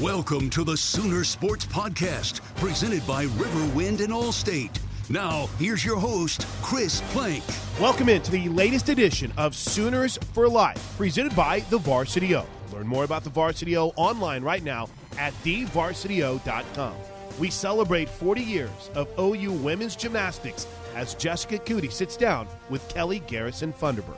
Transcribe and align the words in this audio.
Welcome 0.00 0.48
to 0.50 0.62
the 0.62 0.76
Sooner 0.76 1.24
Sports 1.24 1.66
Podcast, 1.66 2.40
presented 2.54 3.04
by 3.04 3.26
Riverwind 3.26 3.98
and 3.98 4.12
Allstate. 4.12 4.78
Now, 5.10 5.48
here's 5.58 5.84
your 5.84 5.96
host, 5.96 6.46
Chris 6.62 7.00
Plank. 7.10 7.42
Welcome 7.80 8.08
into 8.08 8.30
the 8.30 8.48
latest 8.50 8.90
edition 8.90 9.32
of 9.36 9.56
Sooners 9.56 10.16
for 10.34 10.48
Life, 10.48 10.96
presented 10.96 11.34
by 11.34 11.60
the 11.68 11.78
Varsity 11.78 12.36
O. 12.36 12.46
Learn 12.72 12.86
more 12.86 13.02
about 13.02 13.24
the 13.24 13.30
Varsity 13.30 13.76
O 13.76 13.88
online 13.96 14.44
right 14.44 14.62
now 14.62 14.88
at 15.18 15.32
thevarsityo.com. 15.42 16.94
We 17.40 17.50
celebrate 17.50 18.08
40 18.08 18.40
years 18.40 18.90
of 18.94 19.08
OU 19.18 19.50
women's 19.50 19.96
gymnastics 19.96 20.68
as 20.94 21.14
Jessica 21.14 21.58
Cootie 21.58 21.90
sits 21.90 22.16
down 22.16 22.46
with 22.70 22.88
Kelly 22.88 23.18
Garrison 23.26 23.72
Funderburg. 23.72 24.16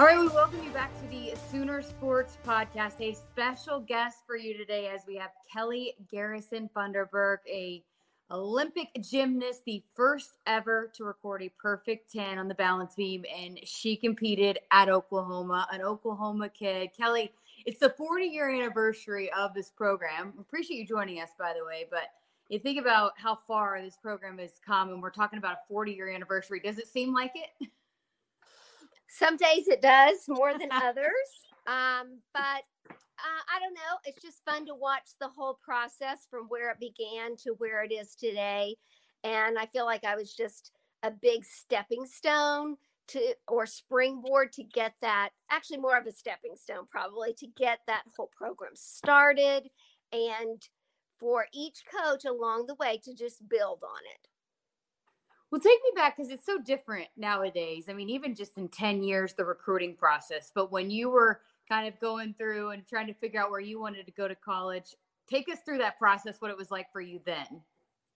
All 0.00 0.06
right, 0.06 0.18
we 0.18 0.28
welcome 0.28 0.64
you 0.64 0.70
back 0.70 0.90
to 1.02 1.06
the 1.08 1.34
Sooner 1.50 1.82
Sports 1.82 2.38
Podcast. 2.42 3.02
A 3.02 3.14
special 3.14 3.80
guest 3.80 4.20
for 4.26 4.34
you 4.34 4.56
today 4.56 4.88
as 4.88 5.02
we 5.06 5.14
have 5.16 5.28
Kelly 5.52 5.92
Garrison 6.10 6.70
Funderburg, 6.74 7.36
a 7.46 7.84
Olympic 8.30 8.88
gymnast, 9.02 9.60
the 9.66 9.82
first 9.94 10.38
ever 10.46 10.90
to 10.94 11.04
record 11.04 11.42
a 11.42 11.50
perfect 11.60 12.10
10 12.14 12.38
on 12.38 12.48
the 12.48 12.54
balance 12.54 12.94
beam, 12.94 13.26
and 13.30 13.60
she 13.64 13.94
competed 13.94 14.58
at 14.70 14.88
Oklahoma, 14.88 15.68
an 15.70 15.82
Oklahoma 15.82 16.48
kid. 16.48 16.88
Kelly, 16.96 17.30
it's 17.66 17.80
the 17.80 17.90
40 17.90 18.24
year 18.24 18.48
anniversary 18.48 19.30
of 19.32 19.52
this 19.52 19.68
program. 19.68 20.32
Appreciate 20.40 20.78
you 20.78 20.86
joining 20.86 21.20
us, 21.20 21.32
by 21.38 21.52
the 21.52 21.62
way, 21.62 21.84
but 21.90 22.04
you 22.48 22.58
think 22.58 22.80
about 22.80 23.12
how 23.18 23.36
far 23.46 23.78
this 23.82 23.98
program 23.98 24.38
has 24.38 24.60
come, 24.66 24.88
and 24.88 25.02
we're 25.02 25.10
talking 25.10 25.38
about 25.38 25.52
a 25.52 25.68
40 25.68 25.92
year 25.92 26.08
anniversary. 26.08 26.58
Does 26.58 26.78
it 26.78 26.88
seem 26.88 27.12
like 27.12 27.32
it? 27.34 27.68
Some 29.10 29.36
days 29.36 29.68
it 29.68 29.82
does 29.82 30.18
more 30.28 30.56
than 30.56 30.68
others. 30.72 31.28
Um, 31.66 32.20
but 32.32 32.62
uh, 32.90 33.42
I 33.54 33.60
don't 33.60 33.74
know. 33.74 33.98
It's 34.04 34.22
just 34.22 34.44
fun 34.44 34.66
to 34.66 34.74
watch 34.74 35.10
the 35.20 35.28
whole 35.28 35.58
process 35.62 36.26
from 36.30 36.46
where 36.48 36.70
it 36.70 36.80
began 36.80 37.36
to 37.44 37.54
where 37.58 37.82
it 37.82 37.92
is 37.92 38.14
today. 38.14 38.76
And 39.24 39.58
I 39.58 39.66
feel 39.66 39.84
like 39.84 40.04
I 40.04 40.16
was 40.16 40.34
just 40.34 40.72
a 41.02 41.10
big 41.10 41.44
stepping 41.44 42.06
stone 42.06 42.76
to 43.08 43.34
or 43.48 43.66
springboard 43.66 44.52
to 44.52 44.62
get 44.62 44.94
that 45.02 45.30
actually 45.50 45.78
more 45.78 45.98
of 45.98 46.06
a 46.06 46.12
stepping 46.12 46.54
stone 46.54 46.86
probably 46.90 47.34
to 47.34 47.46
get 47.56 47.80
that 47.86 48.02
whole 48.16 48.30
program 48.36 48.72
started 48.74 49.68
and 50.12 50.62
for 51.18 51.46
each 51.52 51.82
coach 51.92 52.24
along 52.24 52.66
the 52.66 52.76
way 52.76 53.00
to 53.04 53.14
just 53.14 53.46
build 53.48 53.80
on 53.82 54.00
it. 54.14 54.29
Well, 55.50 55.60
take 55.60 55.80
me 55.82 55.90
back 55.96 56.16
because 56.16 56.30
it's 56.30 56.46
so 56.46 56.58
different 56.58 57.08
nowadays. 57.16 57.86
I 57.88 57.92
mean, 57.92 58.08
even 58.08 58.36
just 58.36 58.56
in 58.56 58.68
10 58.68 59.02
years, 59.02 59.32
the 59.32 59.44
recruiting 59.44 59.96
process. 59.96 60.52
But 60.54 60.70
when 60.70 60.90
you 60.90 61.10
were 61.10 61.40
kind 61.68 61.88
of 61.88 61.98
going 61.98 62.34
through 62.34 62.70
and 62.70 62.86
trying 62.86 63.08
to 63.08 63.14
figure 63.14 63.40
out 63.40 63.50
where 63.50 63.60
you 63.60 63.80
wanted 63.80 64.06
to 64.06 64.12
go 64.12 64.28
to 64.28 64.34
college, 64.36 64.94
take 65.28 65.48
us 65.48 65.58
through 65.64 65.78
that 65.78 65.98
process, 65.98 66.40
what 66.40 66.52
it 66.52 66.56
was 66.56 66.70
like 66.70 66.92
for 66.92 67.00
you 67.00 67.20
then. 67.24 67.62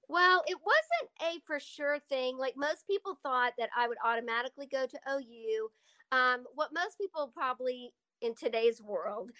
Well, 0.08 0.42
it 0.46 0.58
wasn't 0.64 1.36
a 1.36 1.40
for 1.44 1.58
sure 1.58 1.98
thing. 2.08 2.36
Like 2.38 2.54
most 2.56 2.86
people 2.86 3.18
thought 3.22 3.54
that 3.58 3.70
I 3.76 3.88
would 3.88 3.98
automatically 4.04 4.66
go 4.66 4.86
to 4.86 4.98
OU. 5.10 5.68
Um, 6.12 6.44
what 6.54 6.70
most 6.72 6.98
people 6.98 7.32
probably 7.34 7.92
in 8.20 8.34
today's 8.34 8.80
world, 8.80 9.32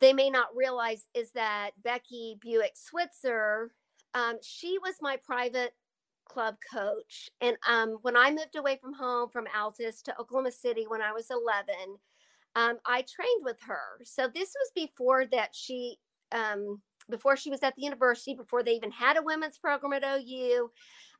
they 0.00 0.12
may 0.12 0.30
not 0.30 0.56
realize 0.56 1.06
is 1.14 1.30
that 1.32 1.70
Becky 1.84 2.36
Buwick 2.44 2.74
Switzer, 2.74 3.70
um, 4.14 4.38
she 4.42 4.78
was 4.78 4.94
my 5.00 5.16
private 5.16 5.74
club 6.28 6.56
coach. 6.72 7.30
And 7.40 7.56
um, 7.68 7.98
when 8.02 8.16
I 8.16 8.30
moved 8.30 8.56
away 8.56 8.78
from 8.80 8.92
home 8.92 9.28
from 9.30 9.46
Altus 9.46 10.02
to 10.02 10.20
Oklahoma 10.20 10.52
City 10.52 10.84
when 10.86 11.00
I 11.00 11.12
was 11.12 11.30
11, 11.30 11.74
um, 12.54 12.78
I 12.86 13.02
trained 13.02 13.44
with 13.44 13.58
her. 13.66 14.00
So 14.04 14.28
this 14.28 14.54
was 14.54 14.70
before 14.74 15.26
that 15.26 15.50
she, 15.54 15.96
um, 16.32 16.80
before 17.10 17.36
she 17.36 17.50
was 17.50 17.62
at 17.62 17.74
the 17.76 17.82
university, 17.82 18.34
before 18.34 18.62
they 18.62 18.72
even 18.72 18.90
had 18.90 19.16
a 19.16 19.22
women's 19.22 19.58
program 19.58 19.92
at 19.92 20.04
OU. 20.04 20.70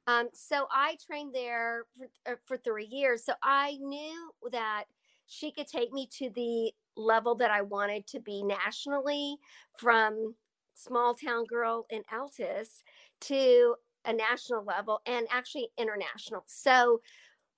Um, 0.07 0.29
so 0.33 0.67
I 0.71 0.97
trained 1.05 1.35
there 1.35 1.85
for, 1.97 2.33
uh, 2.33 2.37
for 2.45 2.57
three 2.57 2.87
years. 2.87 3.25
So 3.25 3.35
I 3.43 3.77
knew 3.81 4.31
that 4.53 4.85
she 5.27 5.51
could 5.51 5.67
take 5.67 5.93
me 5.93 6.09
to 6.19 6.31
the 6.31 6.73
level 6.97 7.35
that 7.37 7.51
I 7.51 7.63
wanted 7.63 8.07
to 8.09 8.21
be 8.21 8.43
nationally 8.43 9.37
from 9.79 10.35
small 10.75 11.15
town 11.15 11.45
girl 11.47 11.87
in 11.91 12.03
Altus 12.13 12.83
to 13.23 13.75
a 14.07 14.13
national 14.13 14.65
level 14.65 15.01
and 15.07 15.27
actually 15.31 15.69
international. 15.77 16.45
So 16.47 17.01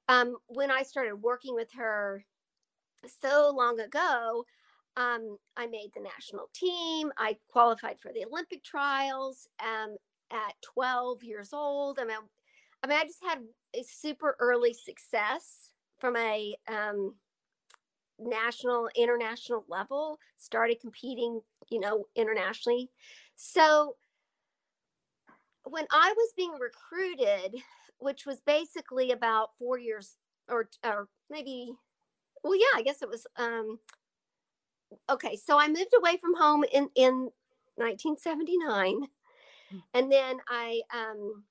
um, 0.09 0.37
when 0.47 0.71
I 0.71 0.83
started 0.83 1.17
working 1.17 1.55
with 1.55 1.69
her 1.77 2.25
so 3.21 3.53
long 3.55 3.79
ago, 3.81 4.45
um, 4.97 5.37
I 5.57 5.67
made 5.67 5.91
the 5.95 6.03
national 6.03 6.49
team. 6.55 7.13
I 7.17 7.37
qualified 7.49 8.01
for 8.01 8.13
the 8.13 8.25
Olympic 8.25 8.65
trials 8.65 9.49
um, 9.63 9.97
at 10.33 10.55
12 10.75 11.23
years 11.23 11.51
old. 11.53 11.99
I 12.01 12.05
mean, 12.05 12.17
I 12.83 12.87
mean, 12.87 12.99
I 12.99 13.05
just 13.05 13.23
had 13.23 13.39
a 13.75 13.85
super 13.85 14.37
early 14.41 14.73
success 14.73 15.73
from 15.99 16.17
a 16.17 16.57
um, 16.69 17.15
national, 18.19 18.89
international 18.97 19.65
level. 19.69 20.19
Started 20.39 20.81
competing, 20.81 21.41
you 21.71 21.81
know, 21.81 22.07
internationally. 22.17 22.91
So 23.37 23.97
when 25.71 25.87
I 25.91 26.15
was 26.17 26.33
being 26.37 26.53
recruited, 26.59 27.57
which 27.99 28.27
was 28.27 28.41
basically 28.41 29.13
about 29.13 29.51
four 29.59 29.79
years 29.79 30.17
or 30.49 30.69
or 30.85 31.09
maybe 31.31 31.73
well 32.45 32.57
yeah 32.57 32.77
i 32.77 32.83
guess 32.83 33.03
it 33.03 33.09
was 33.09 33.27
um 33.37 33.79
okay 35.11 35.37
so 35.37 35.59
i 35.59 35.69
moved 35.69 35.95
away 35.97 36.17
from 36.17 36.35
home 36.37 36.65
in 36.73 36.89
in 36.95 37.31
1979 37.77 39.09
And 39.95 40.11
then 40.13 40.39
I, 40.49 40.83
um, 40.95 41.45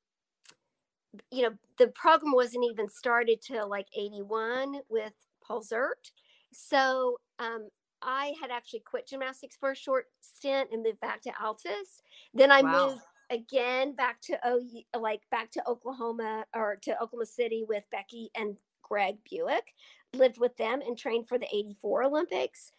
you 1.32 1.44
know, 1.44 1.56
the 1.78 1.88
program 1.90 2.34
wasn't 2.34 2.66
even 2.66 2.90
started 2.90 3.42
till 3.42 3.70
like 3.70 3.88
81 3.96 4.82
with 4.90 5.14
Paul 5.46 5.62
Ziert. 5.62 6.12
So 6.52 7.20
um, 7.40 7.70
I 8.02 8.34
had 8.42 8.52
actually 8.52 8.82
quit 8.82 9.08
gymnastics 9.08 9.58
for 9.60 9.72
a 9.72 9.76
short 9.76 10.08
stint 10.22 10.70
and 10.72 10.84
moved 10.84 11.00
back 11.00 11.22
to 11.24 11.32
Altus. 11.32 12.02
Then 12.34 12.52
I 12.52 12.62
Wow. 12.62 12.90
moved 12.90 13.02
again 13.30 13.94
back 13.94 14.22
to 14.22 14.38
OU, 14.46 15.00
like 15.00 15.22
back 15.32 15.52
to 15.52 15.68
Oklahoma 15.68 16.46
or 16.56 16.78
to 16.84 16.94
Oklahoma 17.02 17.26
City 17.26 17.64
with 17.68 17.84
Becky 17.92 18.30
and 18.36 18.58
Greg 18.82 19.18
Buwick. 19.30 19.74
Lived 20.14 20.40
with 20.40 20.56
them 20.58 20.82
and 20.82 20.98
trained 20.98 21.28
for 21.28 21.38
the 21.38 21.48
84 21.48 22.04
Olympics. 22.04 22.72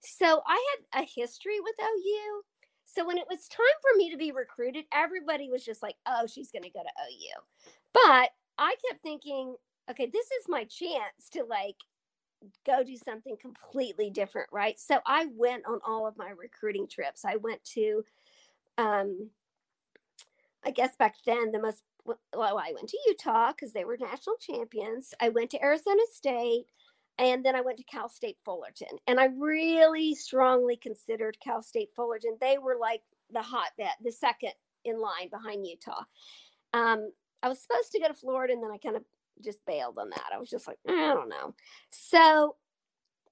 So 0.00 0.42
I 0.46 0.76
had 0.92 1.02
a 1.02 1.06
history 1.06 1.60
with 1.60 1.74
OU. 1.82 2.42
So 2.84 3.04
when 3.04 3.18
it 3.18 3.26
was 3.28 3.48
time 3.48 3.66
for 3.82 3.96
me 3.96 4.10
to 4.10 4.16
be 4.16 4.32
recruited, 4.32 4.84
everybody 4.92 5.50
was 5.50 5.64
just 5.64 5.82
like, 5.82 5.96
oh, 6.06 6.26
she's 6.26 6.50
going 6.50 6.62
to 6.62 6.70
go 6.70 6.80
to 6.80 6.88
OU. 6.88 7.70
But 7.92 8.30
I 8.58 8.76
kept 8.88 9.02
thinking, 9.02 9.56
okay, 9.90 10.06
this 10.06 10.26
is 10.26 10.48
my 10.48 10.64
chance 10.64 11.28
to 11.32 11.44
like 11.44 11.76
go 12.64 12.84
do 12.84 12.96
something 12.96 13.36
completely 13.40 14.10
different, 14.10 14.48
right? 14.52 14.78
So 14.78 15.00
I 15.06 15.26
went 15.34 15.64
on 15.66 15.80
all 15.86 16.06
of 16.06 16.16
my 16.16 16.30
recruiting 16.30 16.86
trips. 16.88 17.24
I 17.24 17.36
went 17.36 17.62
to, 17.74 18.04
um, 18.78 19.30
I 20.64 20.70
guess 20.70 20.96
back 20.96 21.14
then 21.24 21.52
the 21.52 21.60
most 21.60 21.82
well, 22.06 22.58
I 22.58 22.72
went 22.74 22.88
to 22.90 22.98
Utah 23.06 23.52
because 23.52 23.72
they 23.72 23.84
were 23.84 23.96
national 23.98 24.36
champions. 24.36 25.12
I 25.20 25.28
went 25.28 25.50
to 25.50 25.62
Arizona 25.62 26.02
State, 26.12 26.66
and 27.18 27.44
then 27.44 27.56
I 27.56 27.62
went 27.62 27.78
to 27.78 27.84
Cal 27.84 28.08
State 28.08 28.36
Fullerton. 28.44 28.98
And 29.06 29.18
I 29.18 29.26
really 29.36 30.14
strongly 30.14 30.76
considered 30.76 31.36
Cal 31.42 31.62
State 31.62 31.90
Fullerton. 31.96 32.36
They 32.40 32.58
were 32.58 32.76
like 32.80 33.02
the 33.32 33.42
hotbed, 33.42 33.90
the 34.02 34.12
second 34.12 34.52
in 34.84 35.00
line 35.00 35.28
behind 35.30 35.66
Utah. 35.66 36.04
Um, 36.72 37.10
I 37.42 37.48
was 37.48 37.60
supposed 37.60 37.92
to 37.92 38.00
go 38.00 38.08
to 38.08 38.14
Florida, 38.14 38.52
and 38.52 38.62
then 38.62 38.70
I 38.70 38.78
kind 38.78 38.96
of 38.96 39.04
just 39.42 39.58
bailed 39.66 39.98
on 39.98 40.10
that. 40.10 40.30
I 40.32 40.38
was 40.38 40.50
just 40.50 40.66
like, 40.66 40.78
I 40.88 40.92
don't 40.92 41.28
know. 41.28 41.54
So, 41.90 42.56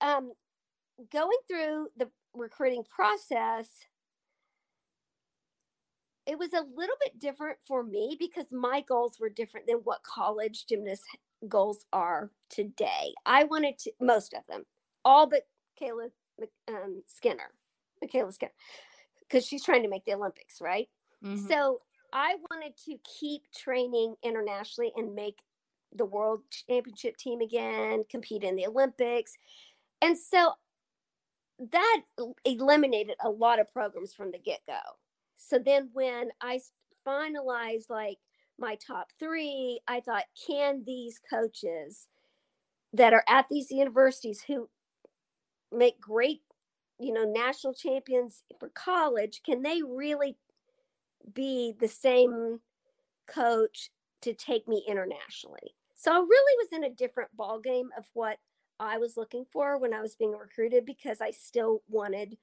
um, 0.01 0.33
going 1.13 1.39
through 1.49 1.89
the 1.97 2.09
recruiting 2.35 2.85
process, 2.85 3.69
it 6.27 6.39
was 6.39 6.53
a 6.53 6.65
little 6.75 6.97
bit 7.01 7.19
different 7.19 7.59
for 7.67 7.83
me 7.83 8.17
because 8.19 8.47
my 8.51 8.81
goals 8.81 9.19
were 9.21 9.29
different 9.29 9.67
than 9.67 9.79
what 9.79 10.03
college 10.03 10.67
gymnast 10.67 11.05
goals 11.49 11.85
are 11.93 12.31
today. 12.49 13.15
I 13.27 13.45
wanted 13.45 13.79
to, 13.81 13.93
most 14.01 14.35
of 14.35 14.47
them, 14.49 14.65
all 15.05 15.27
but 15.27 15.43
Kayla 15.81 16.11
um, 16.69 17.03
Skinner, 17.07 17.53
MyKayla 18.03 18.33
Skinner, 18.33 18.53
because 19.21 19.47
she's 19.47 19.65
trying 19.65 19.83
to 19.83 19.89
make 19.89 20.05
the 20.05 20.15
Olympics, 20.15 20.61
right? 20.61 20.89
Mhm. 21.23 21.49
So 21.49 21.83
I 22.13 22.37
wanted 22.51 22.77
to 22.87 22.99
keep 23.19 23.43
training 23.53 24.15
internationally 24.23 24.93
and 24.97 25.15
make 25.15 25.39
the 25.93 26.05
world 26.05 26.43
championship 26.51 27.17
team 27.17 27.41
again, 27.41 28.05
compete 28.09 28.43
in 28.45 28.57
the 28.57 28.67
Olympics. 28.67 29.37
And 30.01 30.19
so 30.19 30.55
that 31.59 32.03
eliminated 32.45 33.17
a 33.23 33.31
lot 33.31 33.61
of 33.61 33.73
programs 33.73 34.15
from 34.15 34.33
the 34.33 34.39
get 34.39 34.61
go. 34.67 34.79
So 35.47 35.59
then 35.59 35.91
when 35.93 36.31
I 36.41 36.61
finalized 37.07 37.91
like 37.91 38.19
my 38.59 38.77
top 38.77 39.09
three, 39.19 39.81
I 39.87 40.01
thought, 40.01 40.25
can 40.47 40.83
these 40.87 41.21
coaches 41.31 42.07
that 42.93 43.13
are 43.13 43.25
at 43.29 43.47
these 43.51 43.71
universities 43.71 44.43
who 44.47 44.69
make 45.71 46.01
great, 46.01 46.43
you 46.99 47.13
know, 47.13 47.25
national 47.25 47.75
champions 47.75 48.43
for 48.59 48.71
college, 48.71 49.43
can 49.45 49.63
they 49.63 49.83
really 49.83 50.37
be 51.35 51.75
the 51.79 51.89
same 51.89 52.61
coach 53.27 53.91
to 54.23 54.33
take 54.33 54.67
me 54.67 54.85
internationally? 54.89 55.75
So 55.95 56.13
I 56.13 56.17
really 56.17 56.57
was 56.59 56.69
in 56.73 56.85
a 56.85 56.95
different 56.95 57.37
ball 57.37 57.61
game 57.61 57.91
of 57.99 58.05
what 58.15 58.39
I 58.81 58.99
was 58.99 59.17
looking 59.17 59.45
for 59.53 59.79
when 59.79 59.93
I 59.93 60.01
was 60.01 60.17
being 60.17 60.33
recruited 60.33 60.87
because 60.87 61.21
I 61.21 61.33
still 61.33 61.83
wanted 61.89 62.37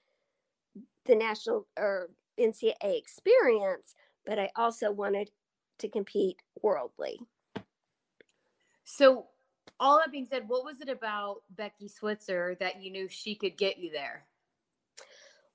the 1.06 1.15
national 1.15 1.68
or 1.77 2.09
NCAA 2.39 2.98
experience, 2.98 3.95
but 4.25 4.39
I 4.39 4.50
also 4.56 4.92
wanted 4.92 5.31
to 5.80 5.89
compete 5.89 6.38
worldly. 6.62 7.19
So, 8.83 9.28
all 9.80 9.98
that 9.98 10.12
being 10.12 10.28
said, 10.30 10.44
what 10.48 10.63
was 10.63 10.80
it 10.80 10.89
about 10.89 11.38
Becky 11.50 11.88
Switzer 11.88 12.56
that 12.60 12.83
you 12.83 12.92
knew 12.92 13.07
she 13.07 13.36
could 13.36 13.57
get 13.57 13.80
you 13.80 13.92
there? 13.92 14.25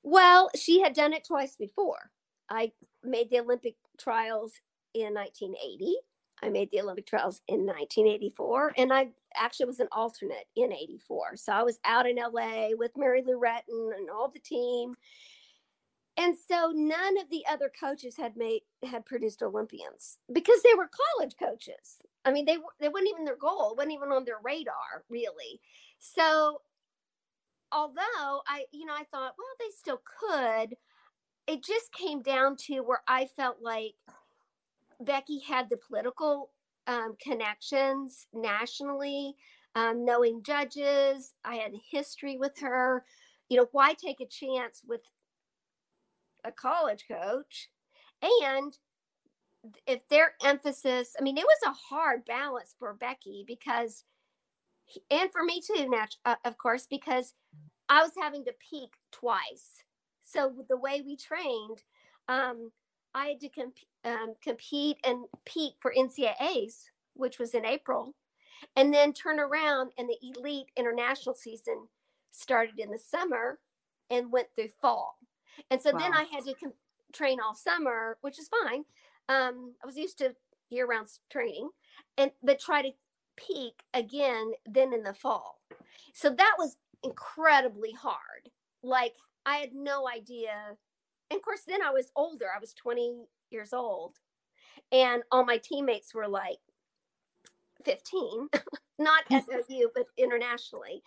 Well, 0.03 0.51
she 0.57 0.81
had 0.81 0.95
done 0.95 1.13
it 1.13 1.25
twice 1.27 1.57
before. 1.57 2.11
I 2.49 2.73
made 3.03 3.31
the 3.31 3.41
Olympic 3.41 3.77
trials 3.99 4.53
in 4.95 5.15
1980. 5.15 5.97
I 6.43 6.49
made 6.49 6.71
the 6.71 6.81
Olympic 6.81 7.07
trials 7.07 7.41
in 7.49 7.67
1984, 7.67 8.75
and 8.77 8.93
I 8.93 9.09
actually 9.35 9.67
was 9.67 9.81
an 9.81 9.89
alternate 9.93 10.47
in 10.55 10.73
84. 10.73 11.37
So 11.37 11.53
I 11.53 11.63
was 11.63 11.79
out 11.85 12.09
in 12.09 12.17
LA 12.17 12.69
with 12.77 12.93
Mary 12.97 13.23
Lou 13.27 13.41
Retton 13.41 13.97
and 13.97 14.11
all 14.11 14.31
the 14.33 14.41
team. 14.41 14.95
And 16.19 16.35
so 16.37 16.73
none 16.75 17.19
of 17.19 17.29
the 17.31 17.45
other 17.51 17.71
coaches 17.79 18.17
had 18.17 18.37
made 18.37 18.63
had 18.83 19.05
produced 19.05 19.43
Olympians 19.43 20.19
because 20.33 20.63
they 20.63 20.75
were 20.75 20.89
college 21.19 21.35
coaches. 21.39 21.99
I 22.25 22.33
mean, 22.33 22.47
they 22.47 22.57
they 22.81 22.89
weren't 22.89 23.09
even 23.09 23.25
their 23.25 23.37
goal, 23.37 23.75
wasn't 23.77 23.93
even 23.95 24.13
on 24.13 24.25
their 24.25 24.39
radar, 24.43 25.05
really. 25.11 25.61
So 25.99 26.63
although 27.71 28.43
I, 28.49 28.65
you 28.73 28.87
know, 28.87 28.95
I 28.95 29.05
thought, 29.11 29.35
well, 29.39 29.57
they 29.59 29.71
still 29.77 30.01
could. 30.21 30.77
It 31.47 31.63
just 31.63 31.93
came 31.93 32.23
down 32.23 32.57
to 32.67 32.81
where 32.81 33.03
I 33.07 33.27
felt 33.27 33.59
like 33.63 33.95
Becky 35.01 35.41
had 35.41 35.69
the 35.69 35.77
political 35.77 36.51
um, 36.87 37.17
connections 37.23 38.27
nationally, 38.33 39.37
um, 39.75 40.05
knowing 40.05 40.43
judges. 40.43 41.35
I 41.45 41.57
had 41.57 41.73
history 41.91 42.37
with 42.39 42.59
her. 42.61 43.05
You 43.49 43.59
know, 43.59 43.69
why 43.73 43.95
take 43.95 44.21
a 44.21 44.27
chance 44.27 44.83
with 44.87 45.03
a 46.47 46.53
college 46.53 47.05
coach? 47.09 47.69
And 48.23 48.77
if 49.87 50.07
their 50.09 50.35
emphasis, 50.45 51.15
I 51.19 51.23
mean, 51.23 51.39
it 51.39 51.45
was 51.45 51.59
a 51.67 51.95
hard 51.95 52.25
balance 52.25 52.75
for 52.79 52.95
Becky 52.95 53.45
because, 53.47 54.05
and 55.11 55.31
for 55.33 55.43
me 55.43 55.61
too, 55.61 55.91
uh, 56.25 56.37
of 56.45 56.57
course, 56.59 56.87
because 56.89 57.35
I 57.89 58.03
was 58.03 58.13
having 58.21 58.45
to 58.45 58.53
peak 58.71 58.91
twice. 59.13 59.85
So 60.25 60.53
the 60.69 60.77
way 60.77 61.03
we 61.05 61.17
trained, 61.17 61.83
um, 62.29 62.71
I 63.15 63.29
had 63.29 63.41
to 63.41 63.49
comp- 63.49 63.79
um, 64.05 64.35
compete 64.43 64.99
and 65.05 65.25
peak 65.45 65.75
for 65.81 65.93
NCAAs, 65.97 66.85
which 67.15 67.39
was 67.39 67.55
in 67.55 67.65
April, 67.65 68.15
and 68.75 68.93
then 68.93 69.13
turn 69.13 69.39
around 69.39 69.93
and 69.97 70.09
the 70.09 70.19
elite 70.23 70.71
international 70.77 71.35
season 71.35 71.89
started 72.33 72.79
in 72.79 72.91
the 72.91 72.99
summer 72.99 73.59
and 74.11 74.31
went 74.31 74.49
through 74.55 74.69
fall. 74.81 75.17
And 75.71 75.81
so 75.81 75.93
then 75.93 76.13
I 76.13 76.25
had 76.33 76.45
to 76.45 76.55
com- 76.55 76.73
train 77.13 77.39
all 77.41 77.55
summer, 77.55 78.19
which 78.21 78.39
is 78.39 78.49
fine. 78.49 78.85
Um, 79.29 79.75
I 79.83 79.87
was 79.87 79.97
used 79.97 80.19
to 80.19 80.35
year-round 80.71 81.09
training, 81.31 81.71
and 82.19 82.31
but 82.43 82.61
try 82.61 82.83
to 82.83 82.91
peak 83.37 83.83
again 83.95 84.53
then 84.67 84.93
in 84.93 85.03
the 85.03 85.15
fall. 85.15 85.61
So 86.15 86.31
that 86.31 86.55
was 86.59 86.77
incredibly 87.03 87.93
hard. 87.93 88.51
Like 88.83 89.15
I 89.45 89.57
had 89.57 89.75
no 89.75 90.09
idea. 90.09 90.77
And 91.31 91.37
of 91.39 91.43
course, 91.43 91.63
then 91.67 91.83
I 91.83 91.91
was 91.91 92.11
older. 92.17 92.47
I 92.55 92.61
was 92.61 92.73
20 92.75 93.25
years 93.51 93.73
old. 93.73 94.17
And 94.93 95.23
all 95.31 95.45
my 95.45 95.59
teammates 95.59 96.15
were 96.15 96.29
like 96.29 96.59
15, 97.85 98.49
not 98.99 99.25
SOU, 99.31 99.91
but 99.95 100.07
internationally. 100.17 101.03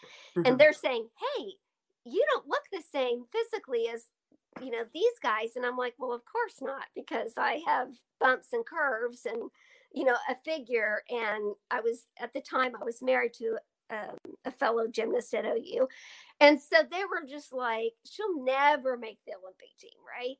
And 0.46 0.58
they're 0.58 0.74
saying, 0.74 1.08
hey, 1.38 1.46
you 2.06 2.26
don't 2.34 2.48
look 2.48 2.64
the 2.72 2.84
same 2.92 3.26
physically 3.32 3.88
as, 3.94 4.06
you 4.62 4.72
know, 4.72 4.84
these 4.94 5.20
guys. 5.22 5.56
And 5.56 5.66
I'm 5.66 5.78
like, 5.78 5.96
well, 5.98 6.14
of 6.14 6.22
course 6.26 6.56
not, 6.62 6.86
because 6.96 7.34
I 7.38 7.62
have 7.66 7.90
bumps 8.20 8.50
and 8.54 8.66
curves 8.66 9.26
and, 9.26 9.50
you 9.94 10.04
know, 10.04 10.18
a 10.30 10.36
figure. 10.46 11.02
And 11.10 11.56
I 11.72 11.82
was, 11.82 12.08
at 12.20 12.34
the 12.34 12.42
time, 12.42 12.74
I 12.80 12.84
was 12.84 13.02
married 13.02 13.34
to 13.36 13.58
um, 13.92 14.18
a 14.46 14.52
fellow 14.52 14.88
gymnast 14.88 15.34
at 15.34 15.46
OU. 15.46 15.88
And 16.40 16.60
so 16.62 16.78
they 16.90 17.04
were 17.06 17.28
just 17.28 17.54
like, 17.54 17.94
she'll 18.10 18.44
never 18.44 18.98
make 18.98 19.20
the 19.26 19.34
Olympic 19.34 19.78
team, 19.80 19.92
right? 20.08 20.38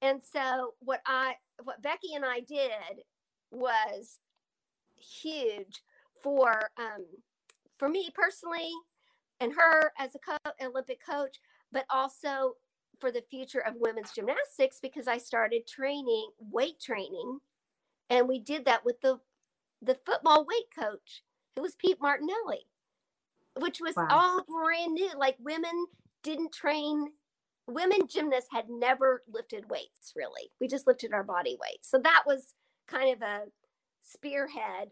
And 0.00 0.20
so 0.22 0.74
what 0.80 1.00
I 1.06 1.34
what 1.64 1.82
Becky 1.82 2.14
and 2.14 2.24
I 2.24 2.40
did 2.40 3.02
was 3.50 4.18
huge 4.96 5.82
for 6.22 6.70
um 6.76 7.04
for 7.78 7.88
me 7.88 8.10
personally 8.14 8.70
and 9.40 9.52
her 9.54 9.92
as 9.98 10.14
a 10.14 10.18
co- 10.18 10.66
Olympic 10.66 11.00
coach, 11.04 11.38
but 11.72 11.84
also 11.90 12.54
for 13.00 13.12
the 13.12 13.24
future 13.30 13.60
of 13.60 13.74
women's 13.78 14.12
gymnastics 14.12 14.78
because 14.82 15.08
I 15.08 15.18
started 15.18 15.66
training 15.68 16.30
weight 16.40 16.80
training 16.80 17.40
and 18.10 18.28
we 18.28 18.40
did 18.40 18.66
that 18.66 18.84
with 18.84 19.00
the 19.02 19.20
the 19.82 19.98
football 20.06 20.46
weight 20.46 20.68
coach 20.78 21.22
who 21.56 21.62
was 21.62 21.76
Pete 21.76 21.98
Martinelli 22.00 22.60
which 23.58 23.80
was 23.80 23.96
Wow. 23.96 24.08
all 24.10 24.44
brand 24.44 24.94
new. 24.94 25.10
Like 25.16 25.36
women 25.40 25.86
didn't 26.24 26.52
train 26.54 27.12
women 27.68 28.00
gymnasts 28.08 28.50
had 28.52 28.68
never 28.70 29.22
lifted 29.32 29.70
weights 29.70 30.12
really. 30.16 30.50
We 30.60 30.68
just 30.68 30.86
lifted 30.88 31.12
our 31.14 31.24
body 31.24 31.56
weight. 31.60 31.80
So 31.84 31.98
that 32.02 32.24
was 32.26 32.54
kind 32.88 33.14
of 33.14 33.22
a 33.22 33.42
spearhead, 34.02 34.90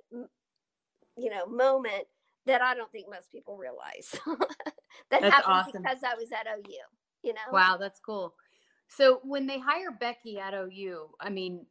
you 1.19 1.31
know, 1.31 1.47
moment 1.47 2.07
that 2.47 2.63
I 2.63 2.75
don't 2.75 2.93
think 2.93 3.07
most 3.11 3.33
people 3.33 3.57
realize. 3.59 4.15
that 5.11 5.21
That's 5.21 5.35
happened 5.35 5.45
awesome. 5.47 5.83
because 5.83 5.99
I 6.05 6.15
was 6.17 6.33
at 6.33 6.47
OU, 6.49 7.06
you 7.27 7.35
know? 7.35 7.53
Wow, 7.53 7.77
that's 7.79 8.01
cool. 8.01 8.35
So 8.89 9.21
when 9.25 9.47
they 9.47 9.59
hire 9.59 9.91
Becky 9.91 10.39
at 10.39 10.55
OU, 10.55 11.11
I 11.21 11.29
mean, 11.29 11.67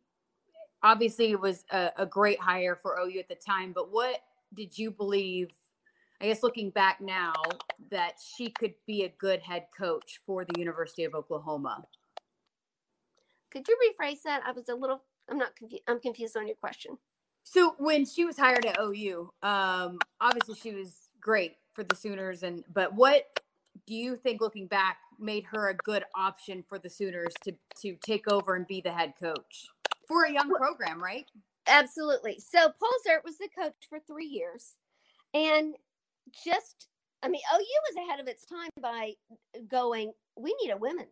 obviously 0.84 1.32
it 1.32 1.40
was 1.40 1.64
a, 1.72 1.92
a 1.98 2.06
great 2.06 2.40
hire 2.40 2.78
for 2.82 3.00
OU 3.00 3.20
at 3.20 3.30
the 3.30 3.36
time, 3.36 3.72
but 3.74 3.92
what 3.92 4.22
did 4.54 4.78
you 4.78 4.92
believe? 4.92 5.50
I 6.22 6.26
guess 6.26 6.44
looking 6.44 6.70
back 6.70 7.02
now, 7.02 7.34
that 7.92 8.14
she 8.36 8.50
could 8.50 8.74
be 8.86 9.04
a 9.04 9.10
good 9.18 9.42
head 9.42 9.68
coach 9.78 10.20
for 10.26 10.46
the 10.46 10.60
University 10.60 11.04
of 11.04 11.14
Oklahoma. 11.14 11.84
Could 13.52 13.68
you 13.68 13.78
rephrase 13.78 14.22
that? 14.24 14.42
I 14.46 14.52
was 14.52 14.70
a 14.70 14.76
little, 14.76 15.02
I'm 15.30 15.38
not 15.38 15.56
confused. 15.56 15.84
I'm 15.88 16.00
confused 16.00 16.38
on 16.38 16.48
your 16.48 16.56
question. 16.56 16.98
So 17.44 17.76
when 17.78 18.06
she 18.06 18.26
was 18.26 18.38
hired 18.38 18.66
at 18.66 18.78
OU, 18.82 19.30
um, 19.44 20.00
obviously 20.20 20.56
she 20.56 20.74
was 20.74 21.10
great 21.22 21.58
for 21.74 21.84
the 21.84 21.96
Sooners, 21.96 22.44
and 22.44 22.64
but 22.74 22.94
what 22.94 23.26
do 23.88 23.94
you 23.94 24.16
think, 24.16 24.42
looking 24.42 24.68
back, 24.68 24.98
made 25.20 25.46
her 25.52 25.70
a 25.70 25.76
good 25.76 26.04
option 26.16 26.64
for 26.68 26.80
the 26.80 26.90
Sooners 26.90 27.34
to 27.44 27.54
to 27.82 27.96
take 28.06 28.32
over 28.32 28.56
and 28.56 28.68
be 28.68 28.82
the 28.82 28.92
head 28.92 29.14
coach 29.20 29.68
for 30.08 30.24
a 30.24 30.32
young 30.32 30.52
program, 30.54 31.02
right? 31.02 31.26
Absolutely. 31.68 32.40
So 32.40 32.60
Paul 32.60 32.92
Ziert 33.08 33.24
was 33.24 33.38
the 33.38 33.50
coach 33.58 33.74
for 33.90 34.00
three 34.00 34.28
years. 34.28 34.76
And 35.34 35.76
just, 36.46 36.88
I 37.24 37.28
mean, 37.28 37.42
OU 37.54 37.58
was 37.60 38.06
ahead 38.06 38.20
of 38.20 38.28
its 38.28 38.46
time 38.46 38.70
by 38.82 39.14
going, 39.70 40.14
we 40.38 40.56
need 40.62 40.72
a 40.72 40.78
woman. 40.78 41.08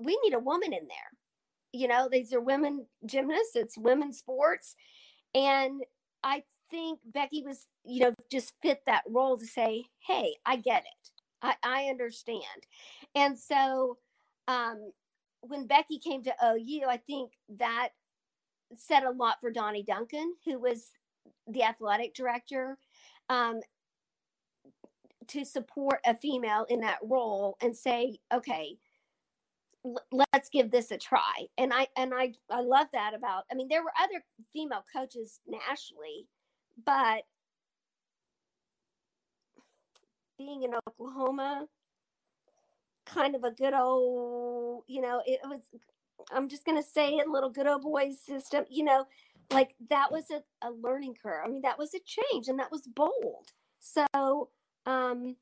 We 0.00 0.18
need 0.24 0.34
a 0.34 0.38
woman 0.38 0.72
in 0.72 0.88
there. 0.88 1.10
You 1.72 1.88
know, 1.88 2.08
these 2.10 2.32
are 2.32 2.40
women 2.40 2.86
gymnasts, 3.06 3.54
it's 3.54 3.78
women's 3.78 4.18
sports. 4.18 4.74
And 5.34 5.82
I 6.24 6.42
think 6.70 7.00
Becky 7.04 7.44
was, 7.44 7.66
you 7.84 8.00
know, 8.00 8.14
just 8.30 8.54
fit 8.62 8.80
that 8.86 9.04
role 9.08 9.38
to 9.38 9.46
say, 9.46 9.84
hey, 10.06 10.34
I 10.44 10.56
get 10.56 10.82
it. 10.82 11.10
I, 11.42 11.54
I 11.62 11.84
understand. 11.84 12.44
And 13.14 13.38
so 13.38 13.98
um, 14.48 14.92
when 15.40 15.66
Becky 15.66 15.98
came 15.98 16.22
to 16.24 16.34
OU, 16.44 16.82
I 16.88 16.96
think 16.98 17.32
that 17.58 17.90
said 18.74 19.02
a 19.02 19.10
lot 19.10 19.36
for 19.40 19.50
Donnie 19.50 19.82
Duncan, 19.82 20.34
who 20.44 20.58
was 20.58 20.90
the 21.46 21.62
athletic 21.62 22.14
director, 22.14 22.78
um, 23.28 23.60
to 25.28 25.44
support 25.44 26.00
a 26.06 26.16
female 26.16 26.66
in 26.68 26.80
that 26.80 26.98
role 27.02 27.56
and 27.60 27.76
say, 27.76 28.18
okay, 28.34 28.76
let's 30.12 30.48
give 30.50 30.70
this 30.70 30.90
a 30.90 30.98
try. 30.98 31.46
And 31.56 31.72
I 31.72 31.86
and 31.96 32.12
I 32.14 32.34
I 32.50 32.60
love 32.60 32.88
that 32.92 33.14
about. 33.14 33.44
I 33.50 33.54
mean, 33.54 33.68
there 33.68 33.82
were 33.82 33.92
other 34.02 34.24
female 34.52 34.84
coaches 34.94 35.40
nationally, 35.46 36.26
but 36.84 37.22
being 40.40 40.62
in 40.62 40.72
Oklahoma, 40.88 41.66
kind 43.04 43.34
of 43.34 43.44
a 43.44 43.50
good 43.50 43.74
old, 43.74 44.84
you 44.86 45.02
know, 45.02 45.22
it 45.26 45.40
was 45.44 45.60
I'm 46.32 46.48
just 46.48 46.64
gonna 46.64 46.82
say 46.82 47.16
it, 47.16 47.28
little 47.28 47.50
good 47.50 47.66
old 47.66 47.82
boys 47.82 48.18
system, 48.20 48.64
you 48.70 48.84
know, 48.84 49.06
like 49.52 49.74
that 49.90 50.10
was 50.10 50.24
a, 50.30 50.42
a 50.66 50.70
learning 50.70 51.16
curve. 51.22 51.42
I 51.44 51.48
mean, 51.48 51.62
that 51.62 51.78
was 51.78 51.92
a 51.94 52.00
change 52.06 52.48
and 52.48 52.58
that 52.58 52.72
was 52.72 52.86
bold. 52.86 53.52
So 53.80 54.48
um 54.86 55.36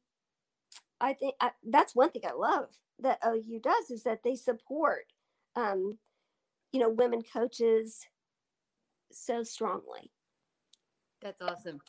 I 1.00 1.12
think 1.12 1.36
I, 1.40 1.52
that's 1.62 1.94
one 1.94 2.10
thing 2.10 2.22
I 2.26 2.32
love 2.32 2.70
that 2.98 3.20
OU 3.24 3.60
does 3.60 3.90
is 3.90 4.02
that 4.02 4.24
they 4.24 4.34
support 4.34 5.04
um, 5.54 5.98
you 6.72 6.80
know, 6.80 6.90
women 6.90 7.22
coaches 7.22 8.06
so 9.12 9.44
strongly. 9.44 10.10
That's 11.20 11.40
awesome. 11.40 11.80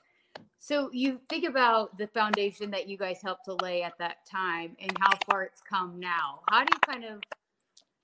So 0.60 0.90
you 0.92 1.20
think 1.30 1.48
about 1.48 1.98
the 1.98 2.08
foundation 2.08 2.70
that 2.72 2.88
you 2.88 2.98
guys 2.98 3.22
helped 3.24 3.46
to 3.46 3.56
lay 3.62 3.82
at 3.82 3.98
that 3.98 4.26
time 4.30 4.76
and 4.80 4.92
how 5.00 5.18
far 5.30 5.44
it's 5.44 5.62
come 5.62 6.00
now. 6.00 6.42
How 6.50 6.64
do 6.64 6.68
you 6.72 6.80
kind 6.94 7.06
of, 7.06 7.24